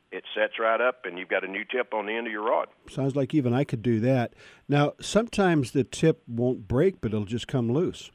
[0.09, 2.43] It sets right up, and you've got a new tip on the end of your
[2.43, 2.69] rod.
[2.89, 4.31] Sounds like even I could do that.
[4.69, 8.09] Now, sometimes the tip won't break, but it'll just come loose.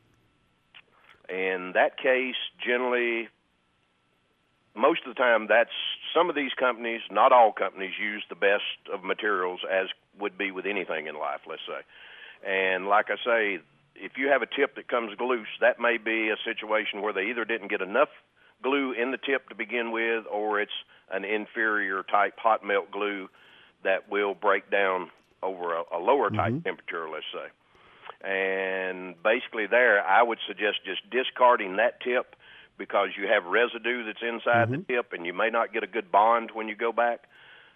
[1.29, 3.29] In that case, generally,
[4.75, 5.71] most of the time, that's
[6.15, 10.51] some of these companies, not all companies, use the best of materials as would be
[10.51, 12.49] with anything in life, let's say.
[12.51, 13.59] And like I say,
[13.95, 17.27] if you have a tip that comes loose, that may be a situation where they
[17.27, 18.09] either didn't get enough
[18.63, 20.73] glue in the tip to begin with, or it's
[21.11, 23.29] an inferior type hot melt glue
[23.85, 25.11] that will break down
[25.43, 26.61] over a, a lower type mm-hmm.
[26.61, 27.49] temperature, let's say.
[28.27, 32.37] And basically, there, I would suggest just discarding that tip
[32.79, 34.83] because you have residue that's inside mm-hmm.
[34.87, 37.25] the tip, and you may not get a good bond when you go back.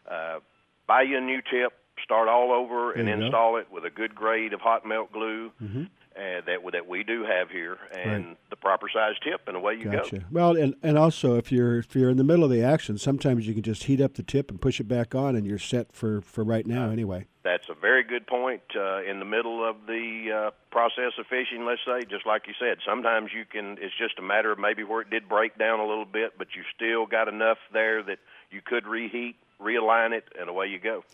[0.09, 0.38] Uh,
[0.87, 3.57] buy you a new tip, start all over, and install go.
[3.59, 5.50] it with a good grade of hot melt glue.
[5.62, 5.85] Mm-hmm.
[6.16, 8.37] Uh, that that we do have here, and right.
[8.48, 10.20] the proper size tip, and away you gotcha.
[10.20, 10.24] go.
[10.31, 13.46] Well, and and also if you're if you're in the middle of the action, sometimes
[13.46, 15.92] you can just heat up the tip and push it back on, and you're set
[15.92, 17.26] for for right now anyway.
[17.42, 18.62] That's a very good point.
[18.74, 22.55] Uh, in the middle of the uh, process of fishing, let's say, just like you
[22.59, 23.76] said, sometimes you can.
[23.79, 26.48] It's just a matter of maybe where it did break down a little bit, but
[26.57, 31.05] you still got enough there that you could reheat, realign it, and away you go.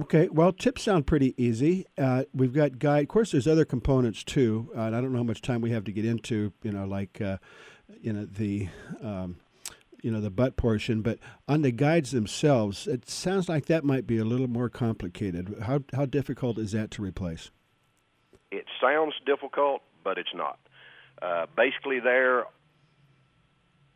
[0.00, 1.84] Okay, well, tips sound pretty easy.
[1.98, 3.02] Uh, we've got guide.
[3.02, 5.70] Of course, there's other components too, uh, and I don't know how much time we
[5.72, 6.52] have to get into.
[6.62, 7.36] You know, like uh,
[8.00, 8.68] you know the
[9.02, 9.36] um,
[10.02, 14.06] you know the butt portion, but on the guides themselves, it sounds like that might
[14.06, 15.56] be a little more complicated.
[15.60, 17.50] How how difficult is that to replace?
[18.50, 20.58] It sounds difficult, but it's not.
[21.20, 22.44] Uh, basically, there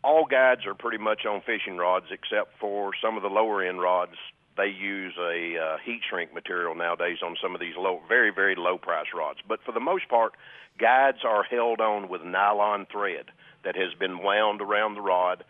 [0.04, 3.80] all guides are pretty much on fishing rods, except for some of the lower end
[3.80, 4.16] rods
[4.56, 8.54] they use a uh, heat shrink material nowadays on some of these low, very very
[8.56, 9.40] low price rods.
[9.46, 10.32] But for the most part,
[10.78, 13.26] guides are held on with nylon thread
[13.64, 15.44] that has been wound around the rod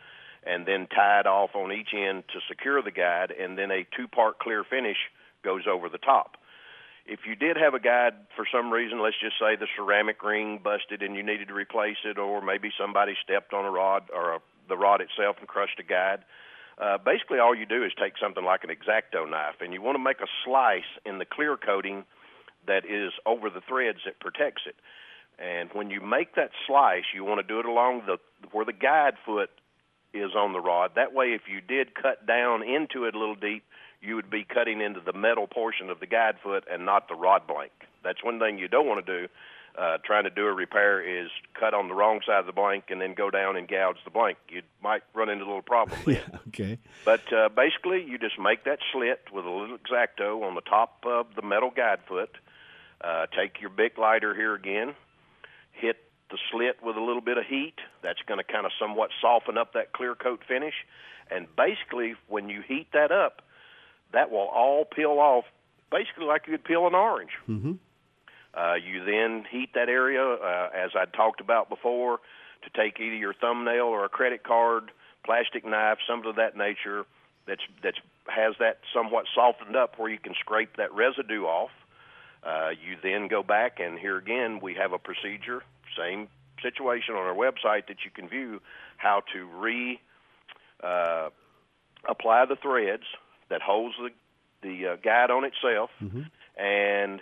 [0.47, 4.07] and then tied off on each end to secure the guide, and then a two
[4.07, 4.97] part clear finish
[5.43, 6.37] goes over the top.
[7.05, 10.61] If you did have a guide for some reason, let's just say the ceramic ring
[10.63, 14.35] busted and you needed to replace it, or maybe somebody stepped on a rod or
[14.35, 14.39] a,
[14.69, 16.25] the rod itself and crushed a guide,
[16.79, 19.97] uh, basically, all you do is take something like an exacto knife, and you want
[19.97, 22.05] to make a slice in the clear coating
[22.67, 24.77] that is over the threads that protects it.
[25.39, 28.19] And when you make that slice, you want to do it along the
[28.53, 29.51] where the guide foot
[30.13, 30.93] is on the rod.
[30.97, 33.65] That way, if you did cut down into it a little deep,
[34.01, 37.15] you would be cutting into the metal portion of the guide foot and not the
[37.15, 37.73] rod blank.
[38.03, 39.29] That's one thing you don't want to do
[39.77, 42.85] uh, trying to do a repair is cut on the wrong side of the blank
[42.89, 44.39] and then go down and gouge the blank.
[44.49, 45.99] You might run into a little problem.
[46.07, 46.79] yeah, okay.
[47.05, 51.05] But uh, basically, you just make that slit with a little exacto on the top
[51.05, 52.31] of the metal guide foot.
[53.03, 54.95] Uh, take your Bic lighter here again,
[55.73, 55.97] hit
[56.31, 57.75] the slit with a little bit of heat.
[58.03, 60.75] That's going to kind of somewhat soften up that clear coat finish.
[61.31, 63.43] And basically, when you heat that up,
[64.13, 65.45] that will all peel off
[65.91, 67.33] basically like you'd peel an orange.
[67.49, 67.73] Mm-hmm.
[68.57, 72.21] Uh, you then heat that area, uh, as I talked about before,
[72.65, 74.91] to take either your thumbnail or a credit card,
[75.25, 77.05] plastic knife, something of that nature
[77.47, 81.71] that's that's has that somewhat softened up where you can scrape that residue off.
[82.43, 85.63] Uh, you then go back and here again we have a procedure,
[85.97, 86.29] same
[86.63, 88.61] situation on our website that you can view
[88.97, 90.01] how to re
[90.83, 91.29] uh,
[92.09, 93.05] apply the threads
[93.49, 94.11] that holds the
[94.63, 96.23] the uh, guide on itself, Mm-hmm.
[96.61, 97.21] and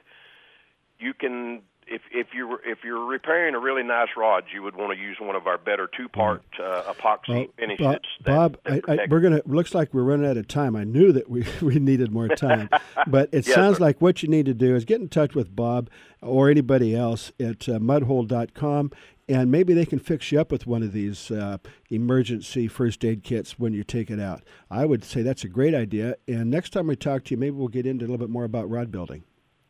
[0.99, 4.97] you can if if you if you're repairing a really nice rod, you would want
[4.97, 7.85] to use one of our better two part uh, epoxy Well, finishes.
[7.85, 9.43] Bob, that- Bob that I, I, we're gonna.
[9.45, 10.77] Looks like we're running out of time.
[10.77, 12.71] I knew that we, we needed more time,
[13.07, 13.85] but it Yes, sounds sir.
[13.85, 15.91] like what you need to do is get in touch with Bob
[16.23, 18.91] or anybody else at uh, mudhole.com,
[19.29, 21.59] and maybe they can fix you up with one of these uh,
[21.91, 24.43] emergency first aid kits when you take it out.
[24.71, 26.17] I would say that's a great idea.
[26.27, 28.45] And next time we talk to you, maybe we'll get into a little bit more
[28.45, 29.25] about rod building.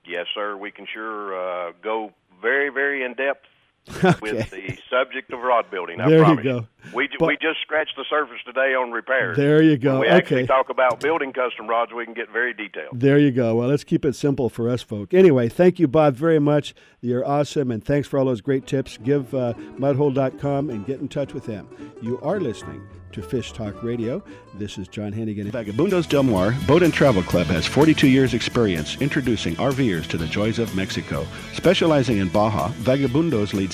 [0.06, 0.56] Yes, sir.
[0.56, 1.34] We can sure
[1.68, 3.46] uh, go very, very in depth
[4.22, 6.00] with the subject of rod building.
[6.00, 6.66] I There you go.
[6.94, 9.36] We But- we just scratched the surface today on repairs.
[9.36, 9.92] There you go.
[9.98, 10.46] When we actually Okay.
[10.46, 11.92] talk about building custom rods.
[11.92, 12.98] We can get very detailed.
[13.00, 13.54] There you go.
[13.56, 15.12] Well, let's keep it simple for us folk.
[15.14, 16.74] Anyway, thank you, Bob, very much.
[17.00, 18.96] You're awesome, and thanks for all those great tips.
[18.98, 21.68] Give uh, mudhole.com and get in touch with them.
[22.02, 24.22] You are listening to Fish Talk Radio.
[24.54, 25.48] This is John Hennigan.
[25.50, 30.26] Vagabundos Del Mar Boat and Travel Club has 42 years experience introducing RVers to the
[30.26, 31.24] joys of Mexico.
[31.52, 33.73] Specializing in Baja, Vagabundos leads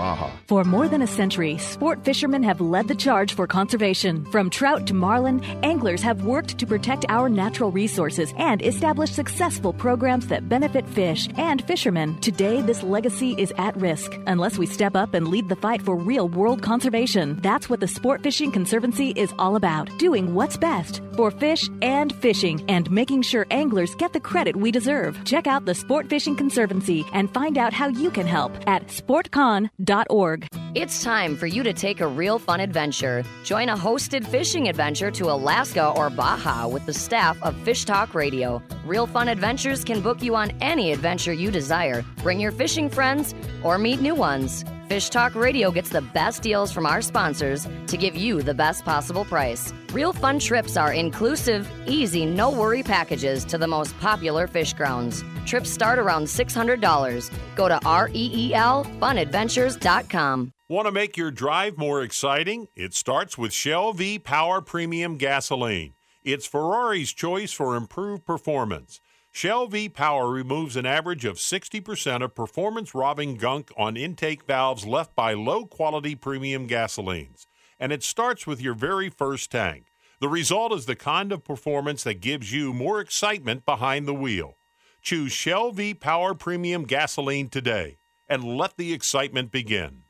[0.00, 0.30] 800-474-BAJA.
[0.46, 4.24] For more than a century, sport fishermen have led the charge for conservation.
[4.26, 9.72] From trout to marlin, anglers have worked to protect our natural resources and establish successful
[9.72, 12.18] programs that benefit fish and fishermen.
[12.20, 15.96] Today, this legacy is at risk unless we step up and lead the fight for
[15.96, 17.38] real world conservation.
[17.42, 22.14] That's what the Sport Fishing Conservancy is all about doing what's best for fish and
[22.16, 25.22] fishing and making sure anglers get the credit we deserve.
[25.24, 28.90] Check out the Sport Fishing Conservancy and find out how you can help at
[30.76, 33.24] It's time for you to take a real fun adventure.
[33.42, 38.14] Join a hosted fishing adventure to Alaska or Baja with the staff of Fish Talk
[38.14, 38.62] Radio.
[38.86, 42.04] Real Fun Adventures can book you on any adventure you desire.
[42.22, 44.64] Bring your fishing friends or meet new ones.
[44.90, 48.84] Fish Talk Radio gets the best deals from our sponsors to give you the best
[48.84, 49.72] possible price.
[49.92, 55.22] Real Fun trips are inclusive, easy, no worry packages to the most popular fish grounds.
[55.46, 57.30] Trips start around $600.
[57.54, 60.52] Go to E REEL funadventures.com.
[60.68, 62.66] Want to make your drive more exciting?
[62.74, 65.94] It starts with Shell V Power Premium Gasoline.
[66.24, 69.00] It's Ferrari's choice for improved performance.
[69.32, 74.84] Shell V Power removes an average of 60% of performance robbing gunk on intake valves
[74.84, 77.46] left by low quality premium gasolines.
[77.78, 79.86] And it starts with your very first tank.
[80.20, 84.58] The result is the kind of performance that gives you more excitement behind the wheel.
[85.00, 90.02] Choose Shell V Power Premium Gasoline today and let the excitement begin.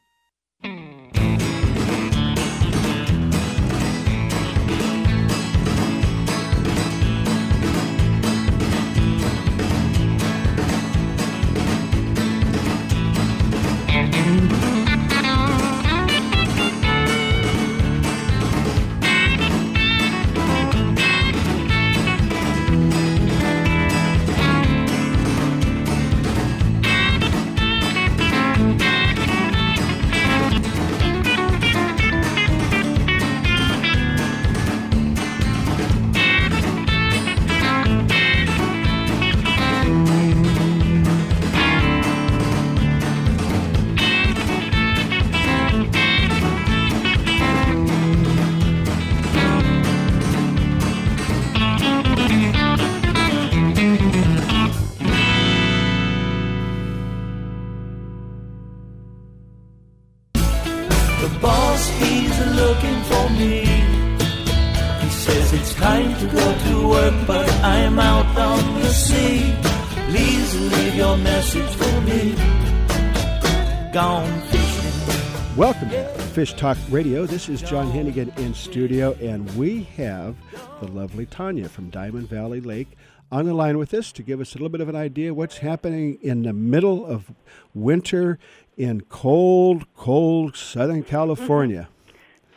[76.41, 77.27] Fish Talk Radio.
[77.27, 80.35] This is John Hennigan in studio, and we have
[80.81, 82.97] the lovely Tanya from Diamond Valley Lake
[83.31, 85.59] on the line with us to give us a little bit of an idea what's
[85.59, 87.31] happening in the middle of
[87.75, 88.39] winter
[88.79, 91.91] in cold, cold Southern California.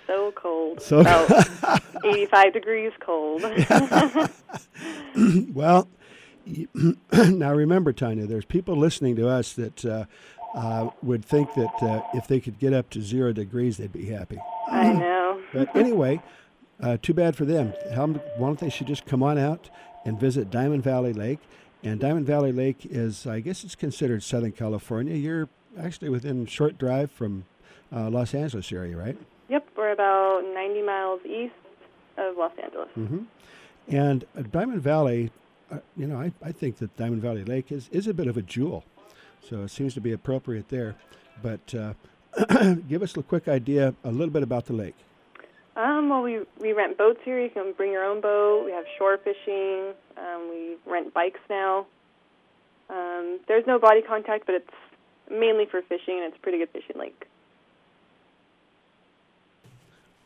[0.07, 0.81] So cold.
[0.81, 1.29] So- About
[2.05, 3.43] 85 degrees cold.
[5.53, 5.89] well,
[7.11, 10.05] now remember, Tanya, there's people listening to us that uh,
[10.55, 14.05] uh, would think that uh, if they could get up to zero degrees, they'd be
[14.05, 14.39] happy.
[14.69, 15.41] I know.
[15.53, 16.21] But anyway,
[16.81, 17.73] uh, too bad for them.
[17.93, 19.69] How, why don't they should just come on out
[20.05, 21.39] and visit Diamond Valley Lake?
[21.83, 25.15] And Diamond Valley Lake is, I guess, it's considered Southern California.
[25.15, 25.49] You're
[25.79, 27.45] actually within short drive from
[27.93, 29.17] uh, Los Angeles area, right?
[29.49, 31.53] Yep, we're about 90 miles east
[32.17, 32.89] of Los Angeles.
[32.97, 33.23] Mm-hmm.
[33.89, 35.31] And uh, Diamond Valley,
[35.71, 38.37] uh, you know, I, I think that Diamond Valley Lake is, is a bit of
[38.37, 38.85] a jewel.
[39.49, 40.95] So it seems to be appropriate there.
[41.41, 41.93] But uh,
[42.87, 44.95] give us a quick idea, a little bit about the lake.
[45.75, 47.41] Um, well, we we rent boats here.
[47.41, 48.63] You can bring your own boat.
[48.65, 49.93] We have shore fishing.
[50.17, 51.87] Um, we rent bikes now.
[52.89, 54.69] Um, there's no body contact, but it's
[55.31, 57.25] mainly for fishing, and it's a pretty good fishing lake.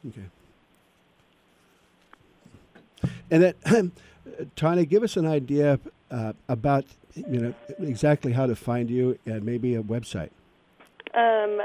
[0.10, 0.26] Okay.
[3.32, 3.92] And that,
[4.56, 5.80] Tanya, give us an idea
[6.12, 6.86] uh, about
[7.28, 10.30] you know exactly how to find you and maybe a website.
[11.14, 11.62] Um,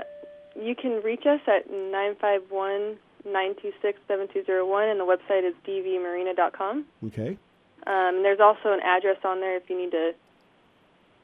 [0.60, 6.84] you can reach us at 951 926 7201, and the website is dvmarina.com.
[7.06, 7.38] Okay.
[7.86, 10.12] Um, there's also an address on there if you need to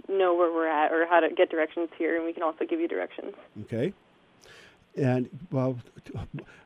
[0.08, 2.80] know where we're at or how to get directions here, and we can also give
[2.80, 3.34] you directions.
[3.62, 3.92] Okay.
[4.96, 5.78] And well,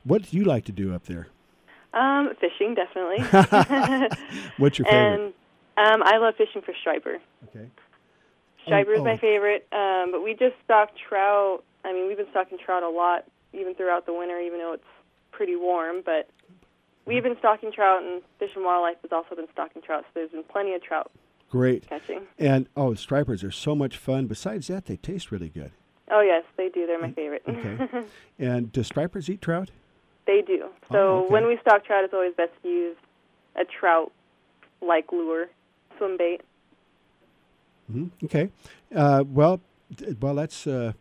[0.04, 1.28] what do you like to do up there?
[1.92, 3.22] Um, fishing, definitely.
[4.56, 5.20] What's your favorite?
[5.20, 5.34] And
[5.76, 7.18] um, I love fishing for striper.
[7.48, 7.66] Okay.
[8.66, 9.04] Striper Oh, is oh.
[9.04, 11.64] my favorite, um, but we just stock trout.
[11.84, 14.84] I mean, we've been stocking trout a lot, even throughout the winter, even though it's
[15.32, 16.02] pretty warm.
[16.04, 16.28] But
[17.06, 20.04] we've been stocking trout, and Fish and Wildlife has also been stocking trout.
[20.04, 21.10] So there's been plenty of trout
[21.50, 21.88] Great.
[21.88, 22.20] catching.
[22.38, 24.26] And oh, stripers are so much fun.
[24.26, 25.72] Besides that, they taste really good.
[26.10, 26.86] Oh yes, they do.
[26.86, 27.42] They're my favorite.
[27.48, 28.04] Okay.
[28.38, 29.70] and do stripers eat trout?
[30.24, 30.66] they do.
[30.92, 31.32] So Oh, okay.
[31.32, 32.96] when we stock trout, it's always best to use
[33.56, 35.48] a trout-like lure,
[36.02, 36.40] swim bait.
[37.90, 38.50] hmm Okay.
[38.94, 39.60] Uh, well,
[40.20, 40.66] well, that's.
[40.66, 40.92] Uh,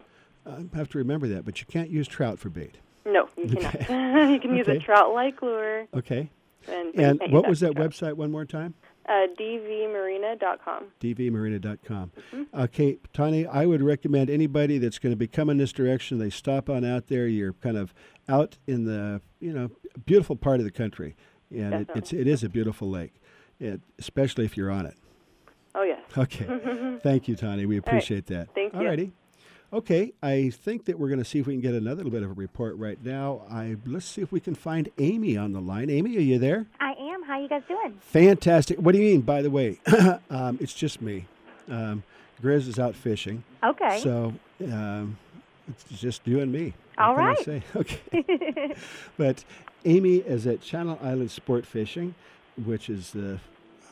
[0.45, 2.77] I have to remember that, but you can't use trout for bait.
[3.05, 3.85] No, you Okay.
[3.85, 4.29] cannot.
[4.31, 5.85] you can use a trout-like lure.
[5.95, 6.29] Okay.
[6.67, 7.91] And, And what was that trout.
[7.91, 8.73] website one more time?
[9.07, 10.85] Uh, dvmarina.com.
[11.01, 12.11] dvmarina.com.
[12.33, 12.59] Mm-hmm.
[12.61, 16.69] Okay, Tony, I would recommend anybody that's going to be coming this direction, they stop
[16.69, 17.27] on out there.
[17.27, 17.93] You're kind of
[18.29, 19.69] out in the, you know,
[20.05, 21.15] beautiful part of the country.
[21.49, 23.13] And it, it's, it is a beautiful lake,
[23.61, 24.95] it, especially if you're on it.
[25.73, 26.01] Oh yes.
[26.17, 26.97] Okay.
[27.03, 27.65] Thank you, Tony.
[27.65, 27.87] We All right.
[27.87, 28.53] appreciate that.
[28.53, 28.79] Thank you.
[28.79, 29.11] Alrighty.
[29.73, 32.23] Okay, I think that we're going to see if we can get another little bit
[32.23, 33.43] of a report right now.
[33.49, 35.89] I let's see if we can find Amy on the line.
[35.89, 36.65] Amy, are you there?
[36.81, 37.23] I am.
[37.23, 37.97] How you guys doing?
[38.01, 38.79] Fantastic.
[38.79, 39.79] What do you mean, by the way?
[40.29, 41.25] um, it's just me.
[41.69, 42.03] Um,
[42.43, 43.43] Grizz is out fishing.
[43.63, 44.01] Okay.
[44.01, 44.33] So
[44.65, 45.17] um,
[45.69, 46.73] it's just you and me.
[46.97, 47.45] All what can I right.
[47.45, 47.63] say?
[47.75, 48.75] Okay.
[49.17, 49.45] but
[49.85, 52.13] Amy is at Channel Island Sport Fishing,
[52.65, 53.39] which is the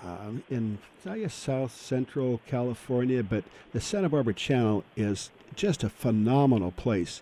[0.04, 3.44] um, in I guess South Central California, but
[3.74, 7.22] the Santa Barbara Channel is just a phenomenal place.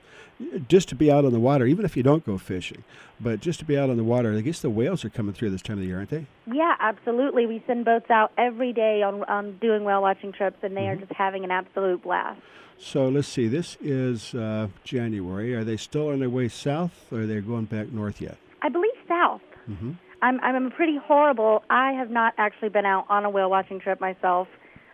[0.67, 2.83] Just to be out on the water, even if you don't go fishing,
[3.19, 4.33] but just to be out on the water.
[4.37, 6.27] I guess the whales are coming through this time of the year, aren't they?
[6.45, 7.47] Yeah, absolutely.
[7.47, 11.01] We send boats out every day on on doing whale watching trips, and they Mm-hmm.
[11.03, 12.39] are just having an absolute blast.
[12.77, 13.47] So let's see.
[13.47, 15.55] This is uh, January.
[15.55, 18.37] Are they still on their way south, or are they going back north yet?
[18.61, 19.41] I believe south.
[19.67, 19.93] Mm-hmm.
[20.21, 21.63] I'm I'm pretty horrible.
[21.69, 24.47] I have not actually been out on a whale watching trip myself.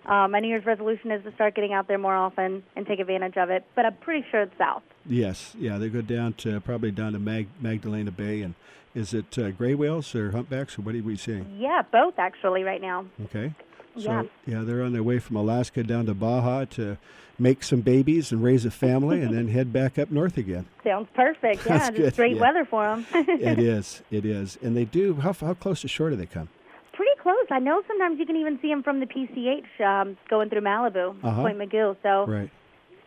[0.06, 3.00] Um, my New Year's resolution is to start getting out there more often and take
[3.00, 4.84] advantage of it, but I'm pretty sure it's south.
[5.06, 8.54] Yes, yeah, they go down to probably down to Mag- Magdalena Bay, and
[8.94, 11.56] is it uh, gray whales or humpbacks, or what are we seeing?
[11.58, 13.06] Yeah, both actually right now.
[13.26, 13.54] Okay,
[13.98, 14.24] so Yeah.
[14.46, 16.98] yeah, they're on their way from Alaska down to Baja to
[17.40, 20.66] make some babies and raise a family, and then head back up north again.
[20.84, 21.66] Sounds perfect.
[21.66, 22.42] Yeah, That's just great yeah.
[22.42, 23.06] weather for them.
[23.14, 25.16] it is, it is, and they do.
[25.16, 26.50] How how close to shore do they come?
[26.94, 27.46] Pretty close.
[27.50, 31.16] I know sometimes you can even see them from the PCH um, going through Malibu,
[31.24, 31.42] Uh-huh.
[31.42, 31.96] Point Mugu.
[32.04, 32.52] So, Right.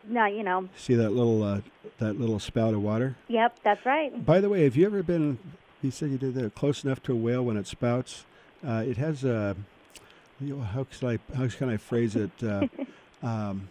[0.09, 1.61] no, you know, See that little uh,
[1.99, 3.15] that little spout of water?
[3.29, 4.25] yep, that's right.
[4.27, 5.39] By the way, have you ever been?
[5.83, 8.25] You said you did that close enough to a whale when it spouts.
[8.67, 9.55] Uh, it has a.
[10.41, 12.31] You know, how can I how can I phrase it?
[12.43, 12.67] Uh,
[13.27, 13.69] um,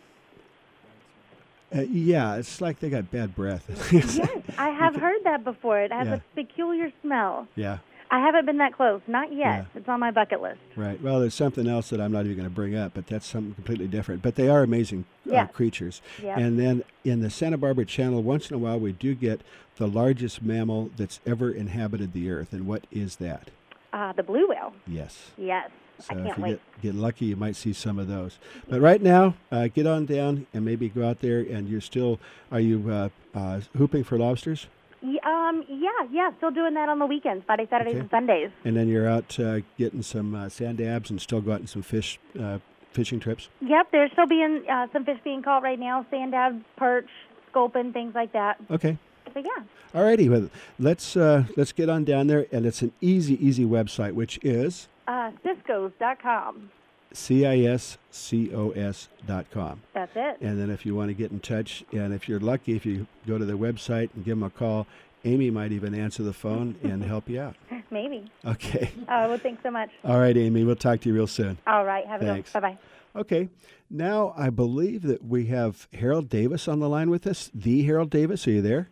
[1.75, 3.65] uh, yeah, it's like they got bad breath.
[3.91, 4.19] yes,
[4.57, 5.79] I have heard that before.
[5.79, 6.15] It has Yeah.
[6.15, 7.47] a peculiar smell.
[7.55, 9.01] yeah, I haven't been that close.
[9.07, 9.39] Not yet.
[9.39, 9.65] Yeah.
[9.75, 10.59] It's on my bucket list.
[10.75, 10.99] right.
[11.01, 13.53] Well, there's something else that I'm not even going to bring up, but that's something
[13.55, 14.21] completely different.
[14.21, 15.43] But they are amazing Yeah.
[15.43, 16.01] uh, creatures.
[16.23, 16.37] Yeah.
[16.39, 19.41] And then in the Santa Barbara Channel, once in a while, we do get
[19.77, 22.53] the largest mammal that's ever inhabited the earth.
[22.53, 23.49] And what is that?
[23.91, 24.73] Uh, the blue whale.
[24.87, 25.31] Yes.
[25.37, 25.69] Yes.
[25.99, 26.49] So I if you wait.
[26.49, 28.37] get, get lucky, you might see some of those.
[28.69, 31.39] But right now, uh, get on down and maybe go out there.
[31.39, 32.19] And you're still,
[32.51, 34.67] are you uh, uh, hooping for lobsters?
[35.01, 37.99] Y- um, yeah, yeah, still doing that on the weekends, Friday, Saturdays, Okay.
[38.01, 38.49] and Sundays.
[38.63, 42.19] And then you're out uh, getting some uh, sand dabs and still gotten some fish
[42.39, 42.57] uh,
[42.91, 43.49] fishing trips?
[43.61, 47.09] Yep, there's still being uh, some fish being caught right now, sand dab, perch,
[47.51, 48.57] sculpin, things like that.
[48.71, 48.97] Okay.
[49.33, 52.93] So yeah, All righty, well, let's uh, let's get on down there, and it's an
[53.01, 56.69] easy, easy website, which is uh, Cisco's.com.
[57.13, 59.81] ciscos dot com.
[59.93, 60.37] That's it.
[60.41, 63.07] And then if you want to get in touch, and if you're lucky, if you
[63.27, 64.85] go to their website and give them a call,
[65.23, 67.55] Amy might even answer the phone and help you out.
[67.91, 68.25] Maybe.
[68.45, 68.91] Okay.
[69.07, 69.89] Uh, well, thanks so much.
[70.03, 71.57] All right, Amy, we'll talk to you real soon.
[71.67, 72.51] All right, have a good Thanks.
[72.53, 72.77] Bye bye.
[73.15, 73.49] Okay.
[73.89, 77.51] Now I believe that we have Harold Davis on the line with us.
[77.53, 78.89] The Harold Davis, are you there?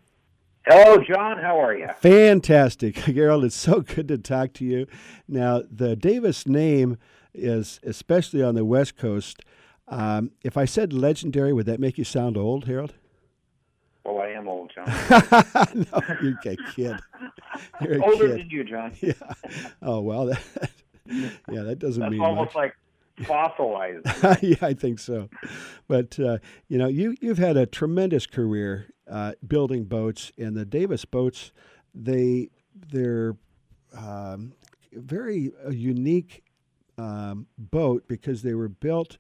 [0.66, 1.38] Hello, John.
[1.40, 1.88] How are you?
[2.00, 2.98] Fantastic.
[3.00, 4.88] Harold, it's so good to talk to you.
[5.28, 6.98] Now, the Davis name
[7.34, 9.42] is, especially on the West Coast,
[9.90, 12.94] um, if I said legendary, would that make you sound old, Harold?
[14.06, 14.86] Well, I am old, John.
[15.76, 16.60] no, you're a kid.
[17.82, 18.40] You're a Older kid.
[18.40, 18.92] than you, John.
[19.00, 19.14] Yeah.
[19.82, 20.42] Oh, well, that,
[21.08, 22.56] yeah, that doesn't That's mean almost much.
[22.56, 22.76] like
[23.22, 24.06] fossilized.
[24.42, 25.30] yeah, I think so.
[25.88, 30.66] But uh, you know, you you've had a tremendous career uh, building boats, and the
[30.66, 31.52] Davis boats,
[31.94, 33.36] they they're
[33.96, 34.54] um,
[34.94, 36.44] very a unique
[36.98, 39.18] um, boat because they were built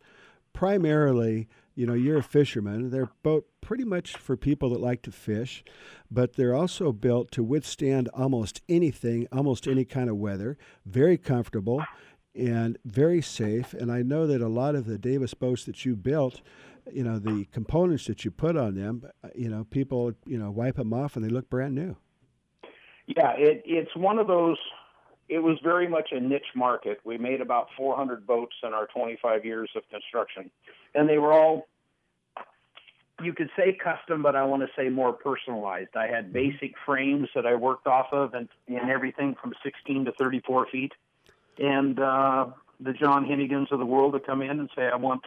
[0.54, 1.48] primarily.
[1.76, 2.92] You know, you're a fisherman.
[2.92, 5.64] They're boat pretty much for people that like to fish,
[6.12, 10.56] but they're also built to withstand almost anything, almost any kind of weather.
[10.86, 11.84] Very comfortable
[12.36, 13.74] and very safe.
[13.74, 16.42] And I know that a lot of the Davis boats that you built,
[16.92, 20.52] you know, the components that you put on them, uh, you know, people, you know,
[20.52, 21.96] wipe them off and they look brand new.
[23.08, 24.58] Yeah, it, it's one of those.
[25.30, 27.00] It was very much a niche market.
[27.04, 30.50] We made about 400 boats in our 25 years of construction,
[30.96, 31.68] and they were all.
[33.22, 35.96] You could say custom, but I want to say more personalized.
[35.96, 40.12] I had basic frames that I worked off of, and, and everything from 16 to
[40.14, 40.92] 34 feet.
[41.58, 42.48] And uh,
[42.80, 45.22] the John Hennigans of the world would come in and say, "I want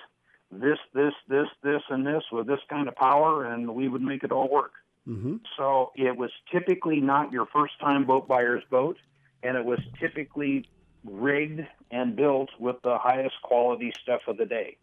[0.50, 4.24] this, this, this, this, and this with this kind of power," and we would make
[4.24, 4.72] it all work.
[5.08, 5.36] Mm-hmm.
[5.56, 8.98] So it was typically not your first time boat buyer's boat,
[9.42, 10.68] and it was typically
[11.04, 14.76] rigged and built with the highest quality stuff of the day,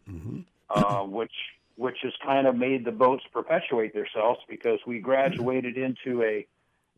[0.70, 1.34] uh, which
[1.76, 6.46] which has kind of made the boats perpetuate themselves because we graduated into a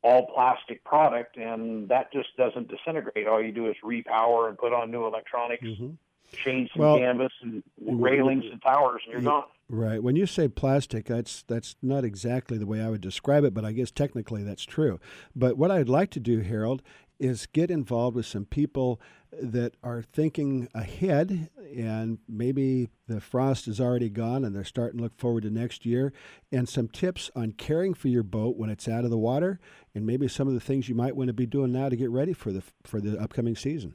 [0.03, 3.27] all plastic product, and that just doesn't disintegrate.
[3.27, 5.91] All you do is repower and put on new electronics, mm-hmm.
[6.33, 9.45] change some Well, canvas and railings and towers, and you're you- gone.
[9.69, 10.01] Right.
[10.01, 13.65] When you say plastic, that's that's not exactly the way I would describe it, but
[13.65, 15.01] I guess technically that's true.
[15.35, 16.83] But what I'd like to do, Harold,
[17.19, 19.01] is get involved with some people
[19.43, 25.03] that are thinking ahead and maybe the frost is already gone and they're starting to
[25.03, 26.13] look forward to next year
[26.53, 29.59] and some tips on caring for your boat when it's out of the water
[29.95, 32.11] and maybe some of the things you might want to be doing now to get
[32.11, 33.95] ready for the for the upcoming season.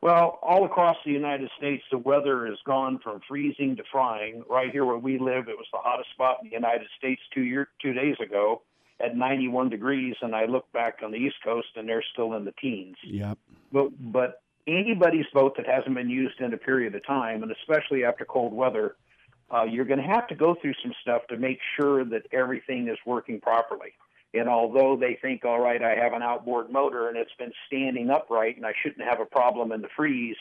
[0.00, 4.44] Well, all across the United States, the weather has gone from freezing to frying.
[4.48, 7.42] Right here where we live, it was the hottest spot in the United States two
[7.42, 8.62] year two days ago
[9.00, 12.44] at 91 degrees, and I look back on the East Coast and they're still in
[12.44, 12.96] the teens.
[13.04, 13.38] Yep.
[13.72, 18.04] But but anybody's boat that hasn't been used in a period of time, and especially
[18.04, 18.96] after cold weather,
[19.50, 22.88] uh, you're going to have to go through some stuff to make sure that everything
[22.88, 23.94] is working properly.
[24.34, 28.10] And although they think, all right, I have an outboard motor and it's been standing
[28.10, 30.36] upright and I shouldn't have a problem in the freeze,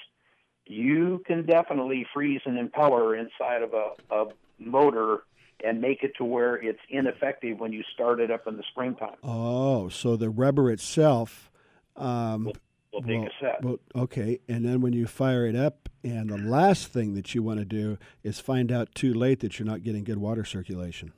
[0.65, 4.25] you can definitely freeze an impeller inside of a, a
[4.59, 5.23] motor
[5.63, 9.15] and make it to where it's ineffective when you start it up in the springtime.
[9.23, 11.51] Oh, so the rubber itself
[11.95, 12.51] um,
[12.93, 13.63] will take a set.
[13.63, 17.43] Well, okay, and then when you fire it up, and the last thing that you
[17.43, 21.11] want to do is find out too late that you're not getting good water circulation.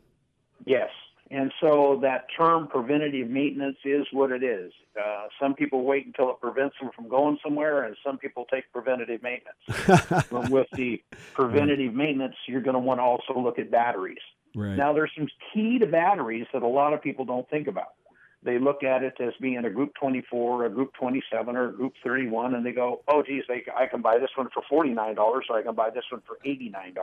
[0.66, 0.90] Yes.
[1.32, 4.72] And so that term preventative maintenance is what it is.
[5.00, 8.72] Uh, some people wait until it prevents them from going somewhere, and some people take
[8.72, 10.26] preventative maintenance.
[10.32, 11.02] but with the
[11.34, 14.18] preventative maintenance, you're going to want to also look at batteries.
[14.56, 14.76] Right.
[14.76, 17.94] Now, there's some key to batteries that a lot of people don't think about.
[18.42, 21.94] They look at it as being a Group 24, a Group 27, or a Group
[22.04, 25.44] 31, and they go, "Oh, geez, they, I can buy this one for $49, or
[25.56, 26.96] I can buy this one for $89."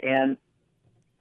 [0.00, 0.36] And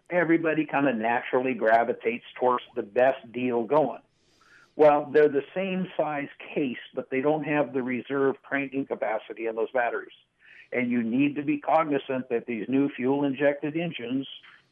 [0.09, 4.01] everybody kind of naturally gravitates towards the best deal going.
[4.75, 9.55] Well, they're the same size case, but they don't have the reserve cranking capacity in
[9.55, 10.15] those batteries.
[10.71, 14.27] And you need to be cognizant that these new fuel injected engines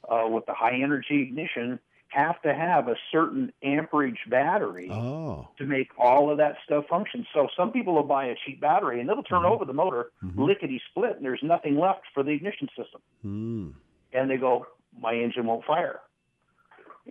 [0.10, 5.48] uh, with the high energy ignition have to have a certain amperage battery Oh.
[5.60, 7.26] to make all of that stuff function.
[7.34, 10.82] So some people will buy a cheap battery and it'll turn over the motor, lickety
[10.90, 13.70] split, and there's nothing left for the ignition system Hmm.
[14.12, 14.66] and they go,
[15.00, 16.00] my engine won't fire.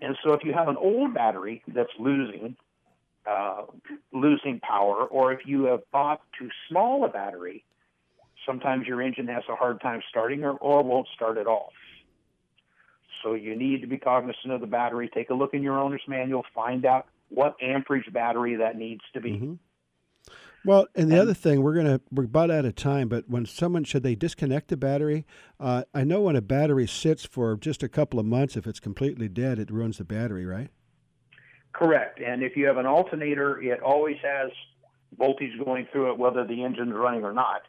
[0.01, 2.57] And so if you have an old battery that's losing,
[3.29, 3.63] uh,
[4.13, 7.65] losing power, or if you have bought too small a battery,
[8.47, 11.73] Sometimes your engine has a hard time starting or, or won't start at all.
[13.23, 15.11] So you need to be cognizant of the battery.
[15.13, 19.21] Take a look in your owner's manual, find out what amperage battery that needs to
[19.21, 19.33] be.
[19.33, 19.55] Mm-hmm.
[20.65, 23.85] Well, and the other thing, we're gonna we're about out of time, but when someone
[23.85, 25.27] should they disconnect the battery?
[25.59, 28.81] Uh, I know when a battery sits for just a couple of months, if it's
[28.81, 30.69] completely dead, it ruins the battery, right?
[31.73, 32.21] Correct.
[32.21, 34.51] And if you have an alternator, it always has
[35.19, 37.63] voltage going through it, whether the engine's running or not.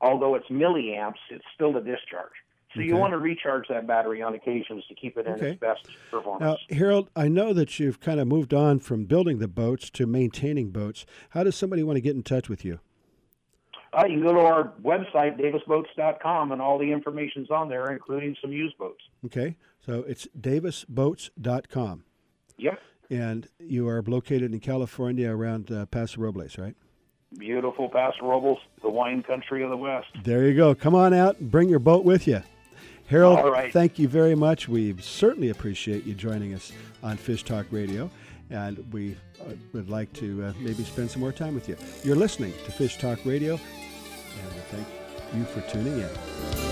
[0.00, 2.32] Although it's milliamps, it's still a discharge.
[2.74, 5.50] So you want to recharge that battery on occasions to keep it in Okay.
[5.50, 6.60] its best performance.
[6.70, 10.06] Now, Harold, I know that you've kind of moved on from building the boats to
[10.06, 11.04] maintaining boats.
[11.30, 12.80] How does somebody want to get in touch with you?
[13.92, 18.34] Uh, you can go to our website, davisboats.com, and all the information's on there, including
[18.40, 19.02] some used boats.
[19.26, 22.04] Okay, so it's davisboats.com.
[22.56, 22.78] Yep.
[23.10, 26.74] And you are located in California around uh, Paso Robles, right?
[27.38, 30.06] Beautiful Paso Robles, the wine country of the West.
[30.24, 30.74] There you go.
[30.74, 32.42] Come on out and bring your boat with you.
[33.06, 33.72] Harold, right.
[33.72, 34.68] thank you very much.
[34.68, 36.72] We certainly appreciate you joining us
[37.02, 38.10] on Fish Talk Radio,
[38.50, 41.76] and we uh, would like to uh, maybe spend some more time with you.
[42.04, 44.86] You're listening to Fish Talk Radio, and we thank
[45.34, 46.71] you for tuning in.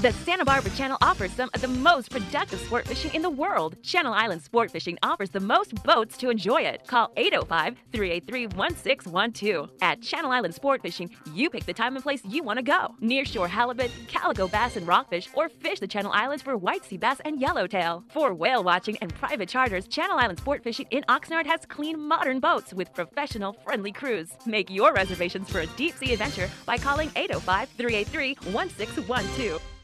[0.00, 3.76] The Santa Barbara Channel offers some of the most productive sport fishing in the world.
[3.82, 6.86] Channel Island Sport Fishing offers the most boats to enjoy it.
[6.86, 9.70] Call 805 383 1612.
[9.82, 12.94] At Channel Island Sport Fishing, you pick the time and place you want to go.
[13.02, 17.20] Nearshore halibut, calico bass, and rockfish, or fish the Channel Islands for white sea bass
[17.26, 18.02] and yellowtail.
[18.08, 22.40] For whale watching and private charters, Channel Island Sport Fishing in Oxnard has clean, modern
[22.40, 24.30] boats with professional, friendly crews.
[24.46, 29.60] Make your reservations for a deep sea adventure by calling 805 383 1612.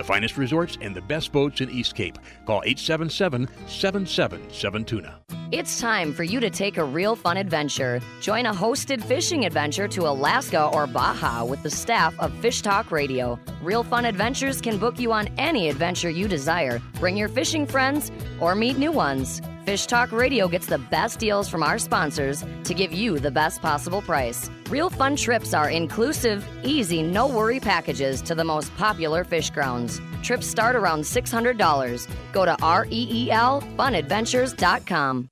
[0.00, 2.18] The finest resorts and the best boats in East Cape.
[2.46, 5.20] Call 877 777 Tuna.
[5.52, 8.00] It's time for you to take a real fun adventure.
[8.22, 12.90] Join a hosted fishing adventure to Alaska or Baja with the staff of Fish Talk
[12.90, 13.38] Radio.
[13.60, 16.80] Real Fun Adventures can book you on any adventure you desire.
[16.94, 19.42] Bring your fishing friends or meet new ones.
[19.66, 23.60] Fish Talk Radio gets the best deals from our sponsors to give you the best
[23.60, 24.48] possible price.
[24.70, 30.00] Real Fun trips are inclusive, easy, no worry packages to the most popular fish grounds.
[30.22, 32.06] Trips start around $600.
[32.32, 32.56] Go to
[32.92, 35.28] E REELfunadventures.com.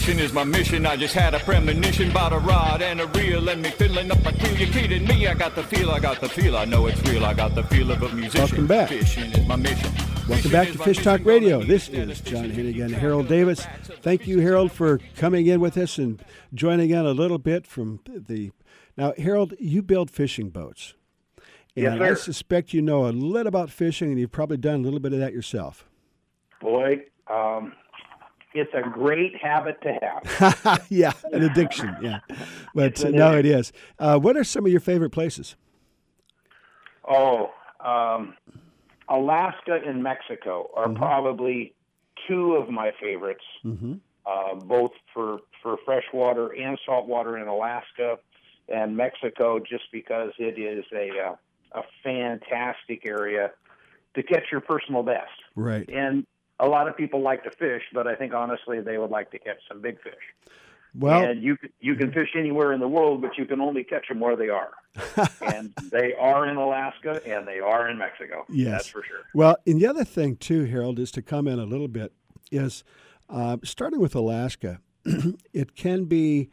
[0.00, 0.86] Fishing is my mission.
[0.86, 4.24] I just had a premonition about a rod and a reel and me fiddling up
[4.24, 4.56] my keel.
[4.56, 5.26] You kidding me?
[5.26, 5.90] I got the feel.
[5.90, 6.56] I got the feel.
[6.56, 7.26] I know it's real.
[7.26, 8.40] I got the feel of a musician.
[8.40, 8.88] Welcome back.
[8.88, 9.92] Fishing is my mission.
[10.26, 11.62] Welcome back to Fish Talk Radio.
[11.62, 13.66] This is John Hennigan, Harold Davis.
[14.00, 16.24] Thank you, Harold, for coming in with us and
[16.54, 18.52] joining in a little bit from the.
[18.96, 20.94] Now, Harold, you build fishing boats.
[21.76, 24.82] And Yes, I suspect you know a little about fishing, and you've probably done a
[24.82, 25.86] little bit of that yourself.
[26.58, 27.74] Boy, um,
[28.54, 30.86] it's a great habit to have.
[30.90, 31.96] yeah, an addiction.
[32.02, 32.20] Yeah,
[32.74, 33.72] but an no, it is.
[33.98, 35.56] Uh, what are some of your favorite places?
[37.08, 37.50] Oh,
[37.84, 38.34] um,
[39.08, 40.96] Alaska and Mexico are Mhm.
[40.96, 41.74] probably
[42.28, 43.94] two of my favorites, Mm-hmm.
[44.26, 48.18] uh, both for for freshwater and saltwater in Alaska
[48.68, 51.34] and Mexico, just because it is a uh,
[51.72, 53.52] a fantastic area
[54.14, 55.30] to catch your personal best.
[55.54, 55.88] Right.
[55.88, 56.26] And
[56.60, 59.38] a lot of people like to fish, but I think honestly they would like to
[59.38, 60.14] catch some big fish.
[60.94, 63.84] Well, and you can- you can fish anywhere in the world, but you can only
[63.84, 64.72] catch them where they are.
[65.40, 68.44] and they are in Alaska and they are in Mexico.
[68.48, 68.70] Yes.
[68.72, 69.20] that's for sure.
[69.34, 72.12] Well, and the other thing too, Harold, is to come in a little bit
[72.50, 72.82] is
[73.28, 74.80] uh, starting with Alaska.
[75.52, 76.50] it can be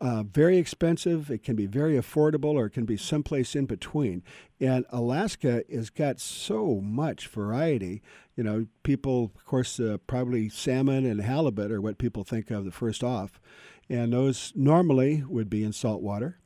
[0.00, 1.30] uh, very expensive.
[1.30, 4.22] It can be very affordable, or it can be someplace in between.
[4.60, 8.02] And Alaska has got so much variety.
[8.36, 12.64] You know, people, of course, uh, probably salmon and halibut are what people think of
[12.64, 13.40] the first off,
[13.88, 16.38] and those normally would be in salt water.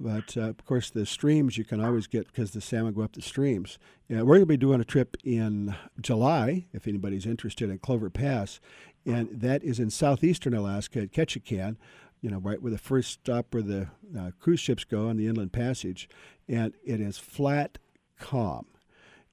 [0.00, 3.14] But uh, of course, the streams you can always get because the salmon go up
[3.14, 3.78] the streams.
[4.08, 8.10] Yeah, we're going to be doing a trip in July, if anybody's interested, in Clover
[8.10, 8.60] Pass,
[9.04, 11.76] and that is in southeastern Alaska at Ketchikan.
[12.20, 15.26] You know, right where the first stop where the uh, cruise ships go on the
[15.26, 16.08] Inland Passage,
[16.48, 17.78] and it is flat,
[18.18, 18.66] calm.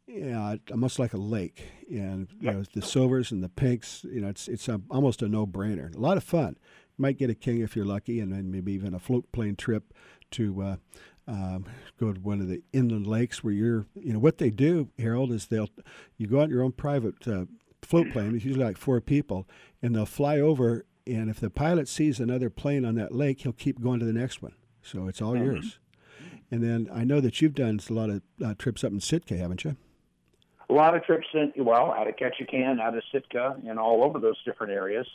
[0.07, 4.03] Yeah, almost like a lake, and you know the silvers and the pinks.
[4.03, 5.95] You know, it's it's a, almost a no-brainer.
[5.95, 6.57] A lot of fun.
[6.97, 9.55] You might get a king if you're lucky, and then maybe even a float plane
[9.55, 9.93] trip
[10.31, 10.75] to uh,
[11.27, 11.65] um,
[11.99, 13.87] go to one of the inland lakes where you're.
[13.95, 15.69] You know what they do, Harold, is they'll
[16.17, 17.45] you go on your own private uh,
[17.81, 18.35] float plane.
[18.35, 19.47] It's usually like four people,
[19.81, 20.85] and they'll fly over.
[21.07, 24.13] And if the pilot sees another plane on that lake, he'll keep going to the
[24.13, 24.53] next one.
[24.83, 25.45] So it's all Mhm.
[25.45, 25.79] yours.
[26.51, 29.35] And then I know that you've done a lot of uh, trips up in Sitka,
[29.35, 29.75] haven't you?
[30.69, 34.19] A lot of trips in, well, out of Ketchikan, out of Sitka, and all over
[34.19, 35.07] those different areas.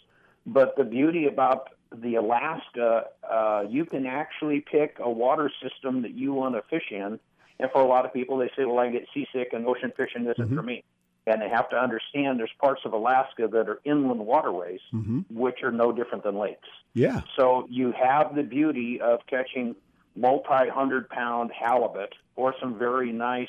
[0.47, 6.13] But the beauty about the Alaska, uh, you can actually pick a water system that
[6.15, 7.19] you want to fish in.
[7.59, 10.25] And for a lot of people, they say, well, I get seasick and ocean fishing
[10.27, 10.85] isn't for me.
[11.27, 15.21] And they have to understand there's parts of Alaska that are inland waterways, Mm-hmm.
[15.31, 16.69] which are no different than lakes.
[16.95, 17.21] Yeah.
[17.37, 19.77] So you have the beauty of catching
[20.17, 23.49] multi hundred pound halibut or some very nice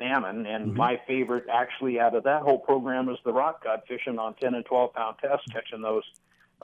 [0.00, 0.46] salmon.
[0.46, 0.76] And Mm-hmm.
[0.76, 4.54] my favorite, actually, out of that whole program is the rock cod fishing on 10
[4.54, 6.04] and 12 pound tests, catching those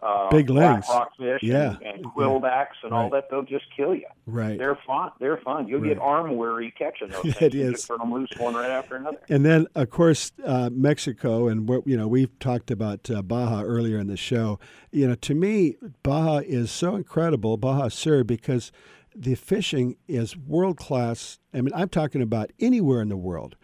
[0.02, 0.84] uh, Big lings.
[0.90, 1.76] rockfish Yeah.
[1.82, 3.12] and, and quillbacks and all Right.
[3.12, 3.30] that.
[3.30, 4.04] They'll just kill you.
[4.26, 4.58] Right.
[4.58, 5.10] They're fun.
[5.20, 5.68] They're fun.
[5.68, 7.54] You'll get arm weary catching those It things.
[7.54, 7.84] You is.
[7.86, 9.16] turn them loose one right after another.
[9.30, 13.62] And then, of course, uh, Mexico, and what you know, we've talked about uh, Baja
[13.62, 14.58] earlier in the show.
[14.92, 18.72] You know, to me, Baja is so incredible, Baja Sur, because
[19.16, 21.38] the fishing is world class.
[21.54, 23.56] I mean, I'm talking about anywhere in the world,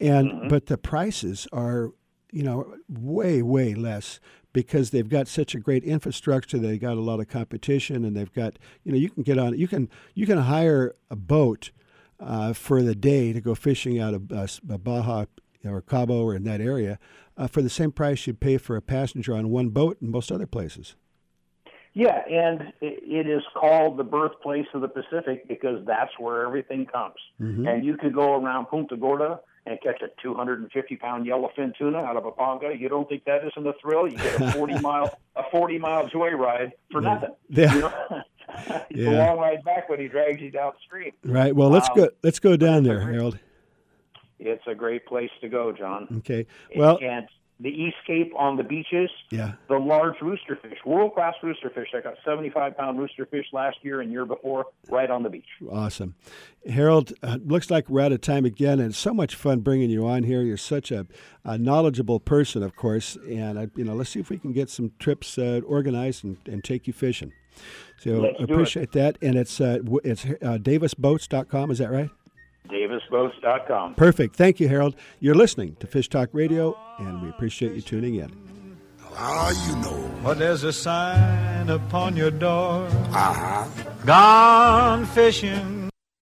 [0.00, 1.92] and but the prices are,
[2.32, 4.20] you know, way way less
[4.52, 6.58] because they've got such a great infrastructure.
[6.58, 9.58] They got a lot of competition, and they've got you know, you can get on,
[9.58, 11.70] you can you can hire a boat
[12.18, 14.46] uh, for the day to go fishing out of uh,
[14.78, 15.26] Baja
[15.64, 16.98] or Cabo or in that area
[17.36, 20.30] uh, for the same price you'd pay for a passenger on one boat in most
[20.30, 20.96] other places.
[21.98, 27.14] Yeah, and it, is called the birthplace of the Pacific because that's where everything comes.
[27.40, 27.66] Mhm.
[27.66, 32.18] And you could go around Punta Gorda and catch a 250 pound yellowfin tuna out
[32.18, 32.76] of a panga.
[32.78, 34.06] You don't think that isn't a thrill?
[34.06, 37.14] You get a 40 mile a 40 mile joyride for Yeah.
[37.14, 37.30] nothing.
[37.48, 37.74] Yeah.
[37.74, 37.92] You know?
[38.90, 39.08] it's Yeah.
[39.08, 41.12] a long ride back when he drags you downstream.
[41.24, 41.56] Right.
[41.56, 42.08] Well, let's Um, go.
[42.22, 43.38] Let's go down there, Harold.
[44.38, 46.08] It's a great place to go, John.
[46.18, 46.46] Okay.
[46.76, 47.26] Well, and
[47.58, 49.52] the East Cape on the beaches, yeah.
[49.68, 51.88] the large rooster fish, world class rooster fish.
[51.94, 55.46] I got 75 pound rooster fish last year and year before, right on the beach.
[55.70, 56.14] Awesome.
[56.68, 60.06] Harold, uh, looks like we're out of time again, and so much fun bringing you
[60.06, 60.42] on here.
[60.42, 61.06] You're such a,
[61.44, 64.68] a knowledgeable person, of course, and I, you know, let's see if we can get
[64.68, 67.32] some trips uh, organized and, and take you fishing.
[67.98, 71.70] So Let's appreciate that, and it's uh, it's uh, davisboats.com.
[71.70, 72.10] Is that right?
[72.68, 73.94] DavisBoats.com.
[73.94, 74.36] Perfect.
[74.36, 74.96] Thank you, Harold.
[75.20, 78.32] You're listening to Fish Talk Radio, and we appreciate you tuning in.
[79.18, 80.10] Ah, you know.
[80.22, 82.86] But there's a sign upon your door.
[82.86, 83.66] Uh-huh.
[84.04, 85.85] Gone fishing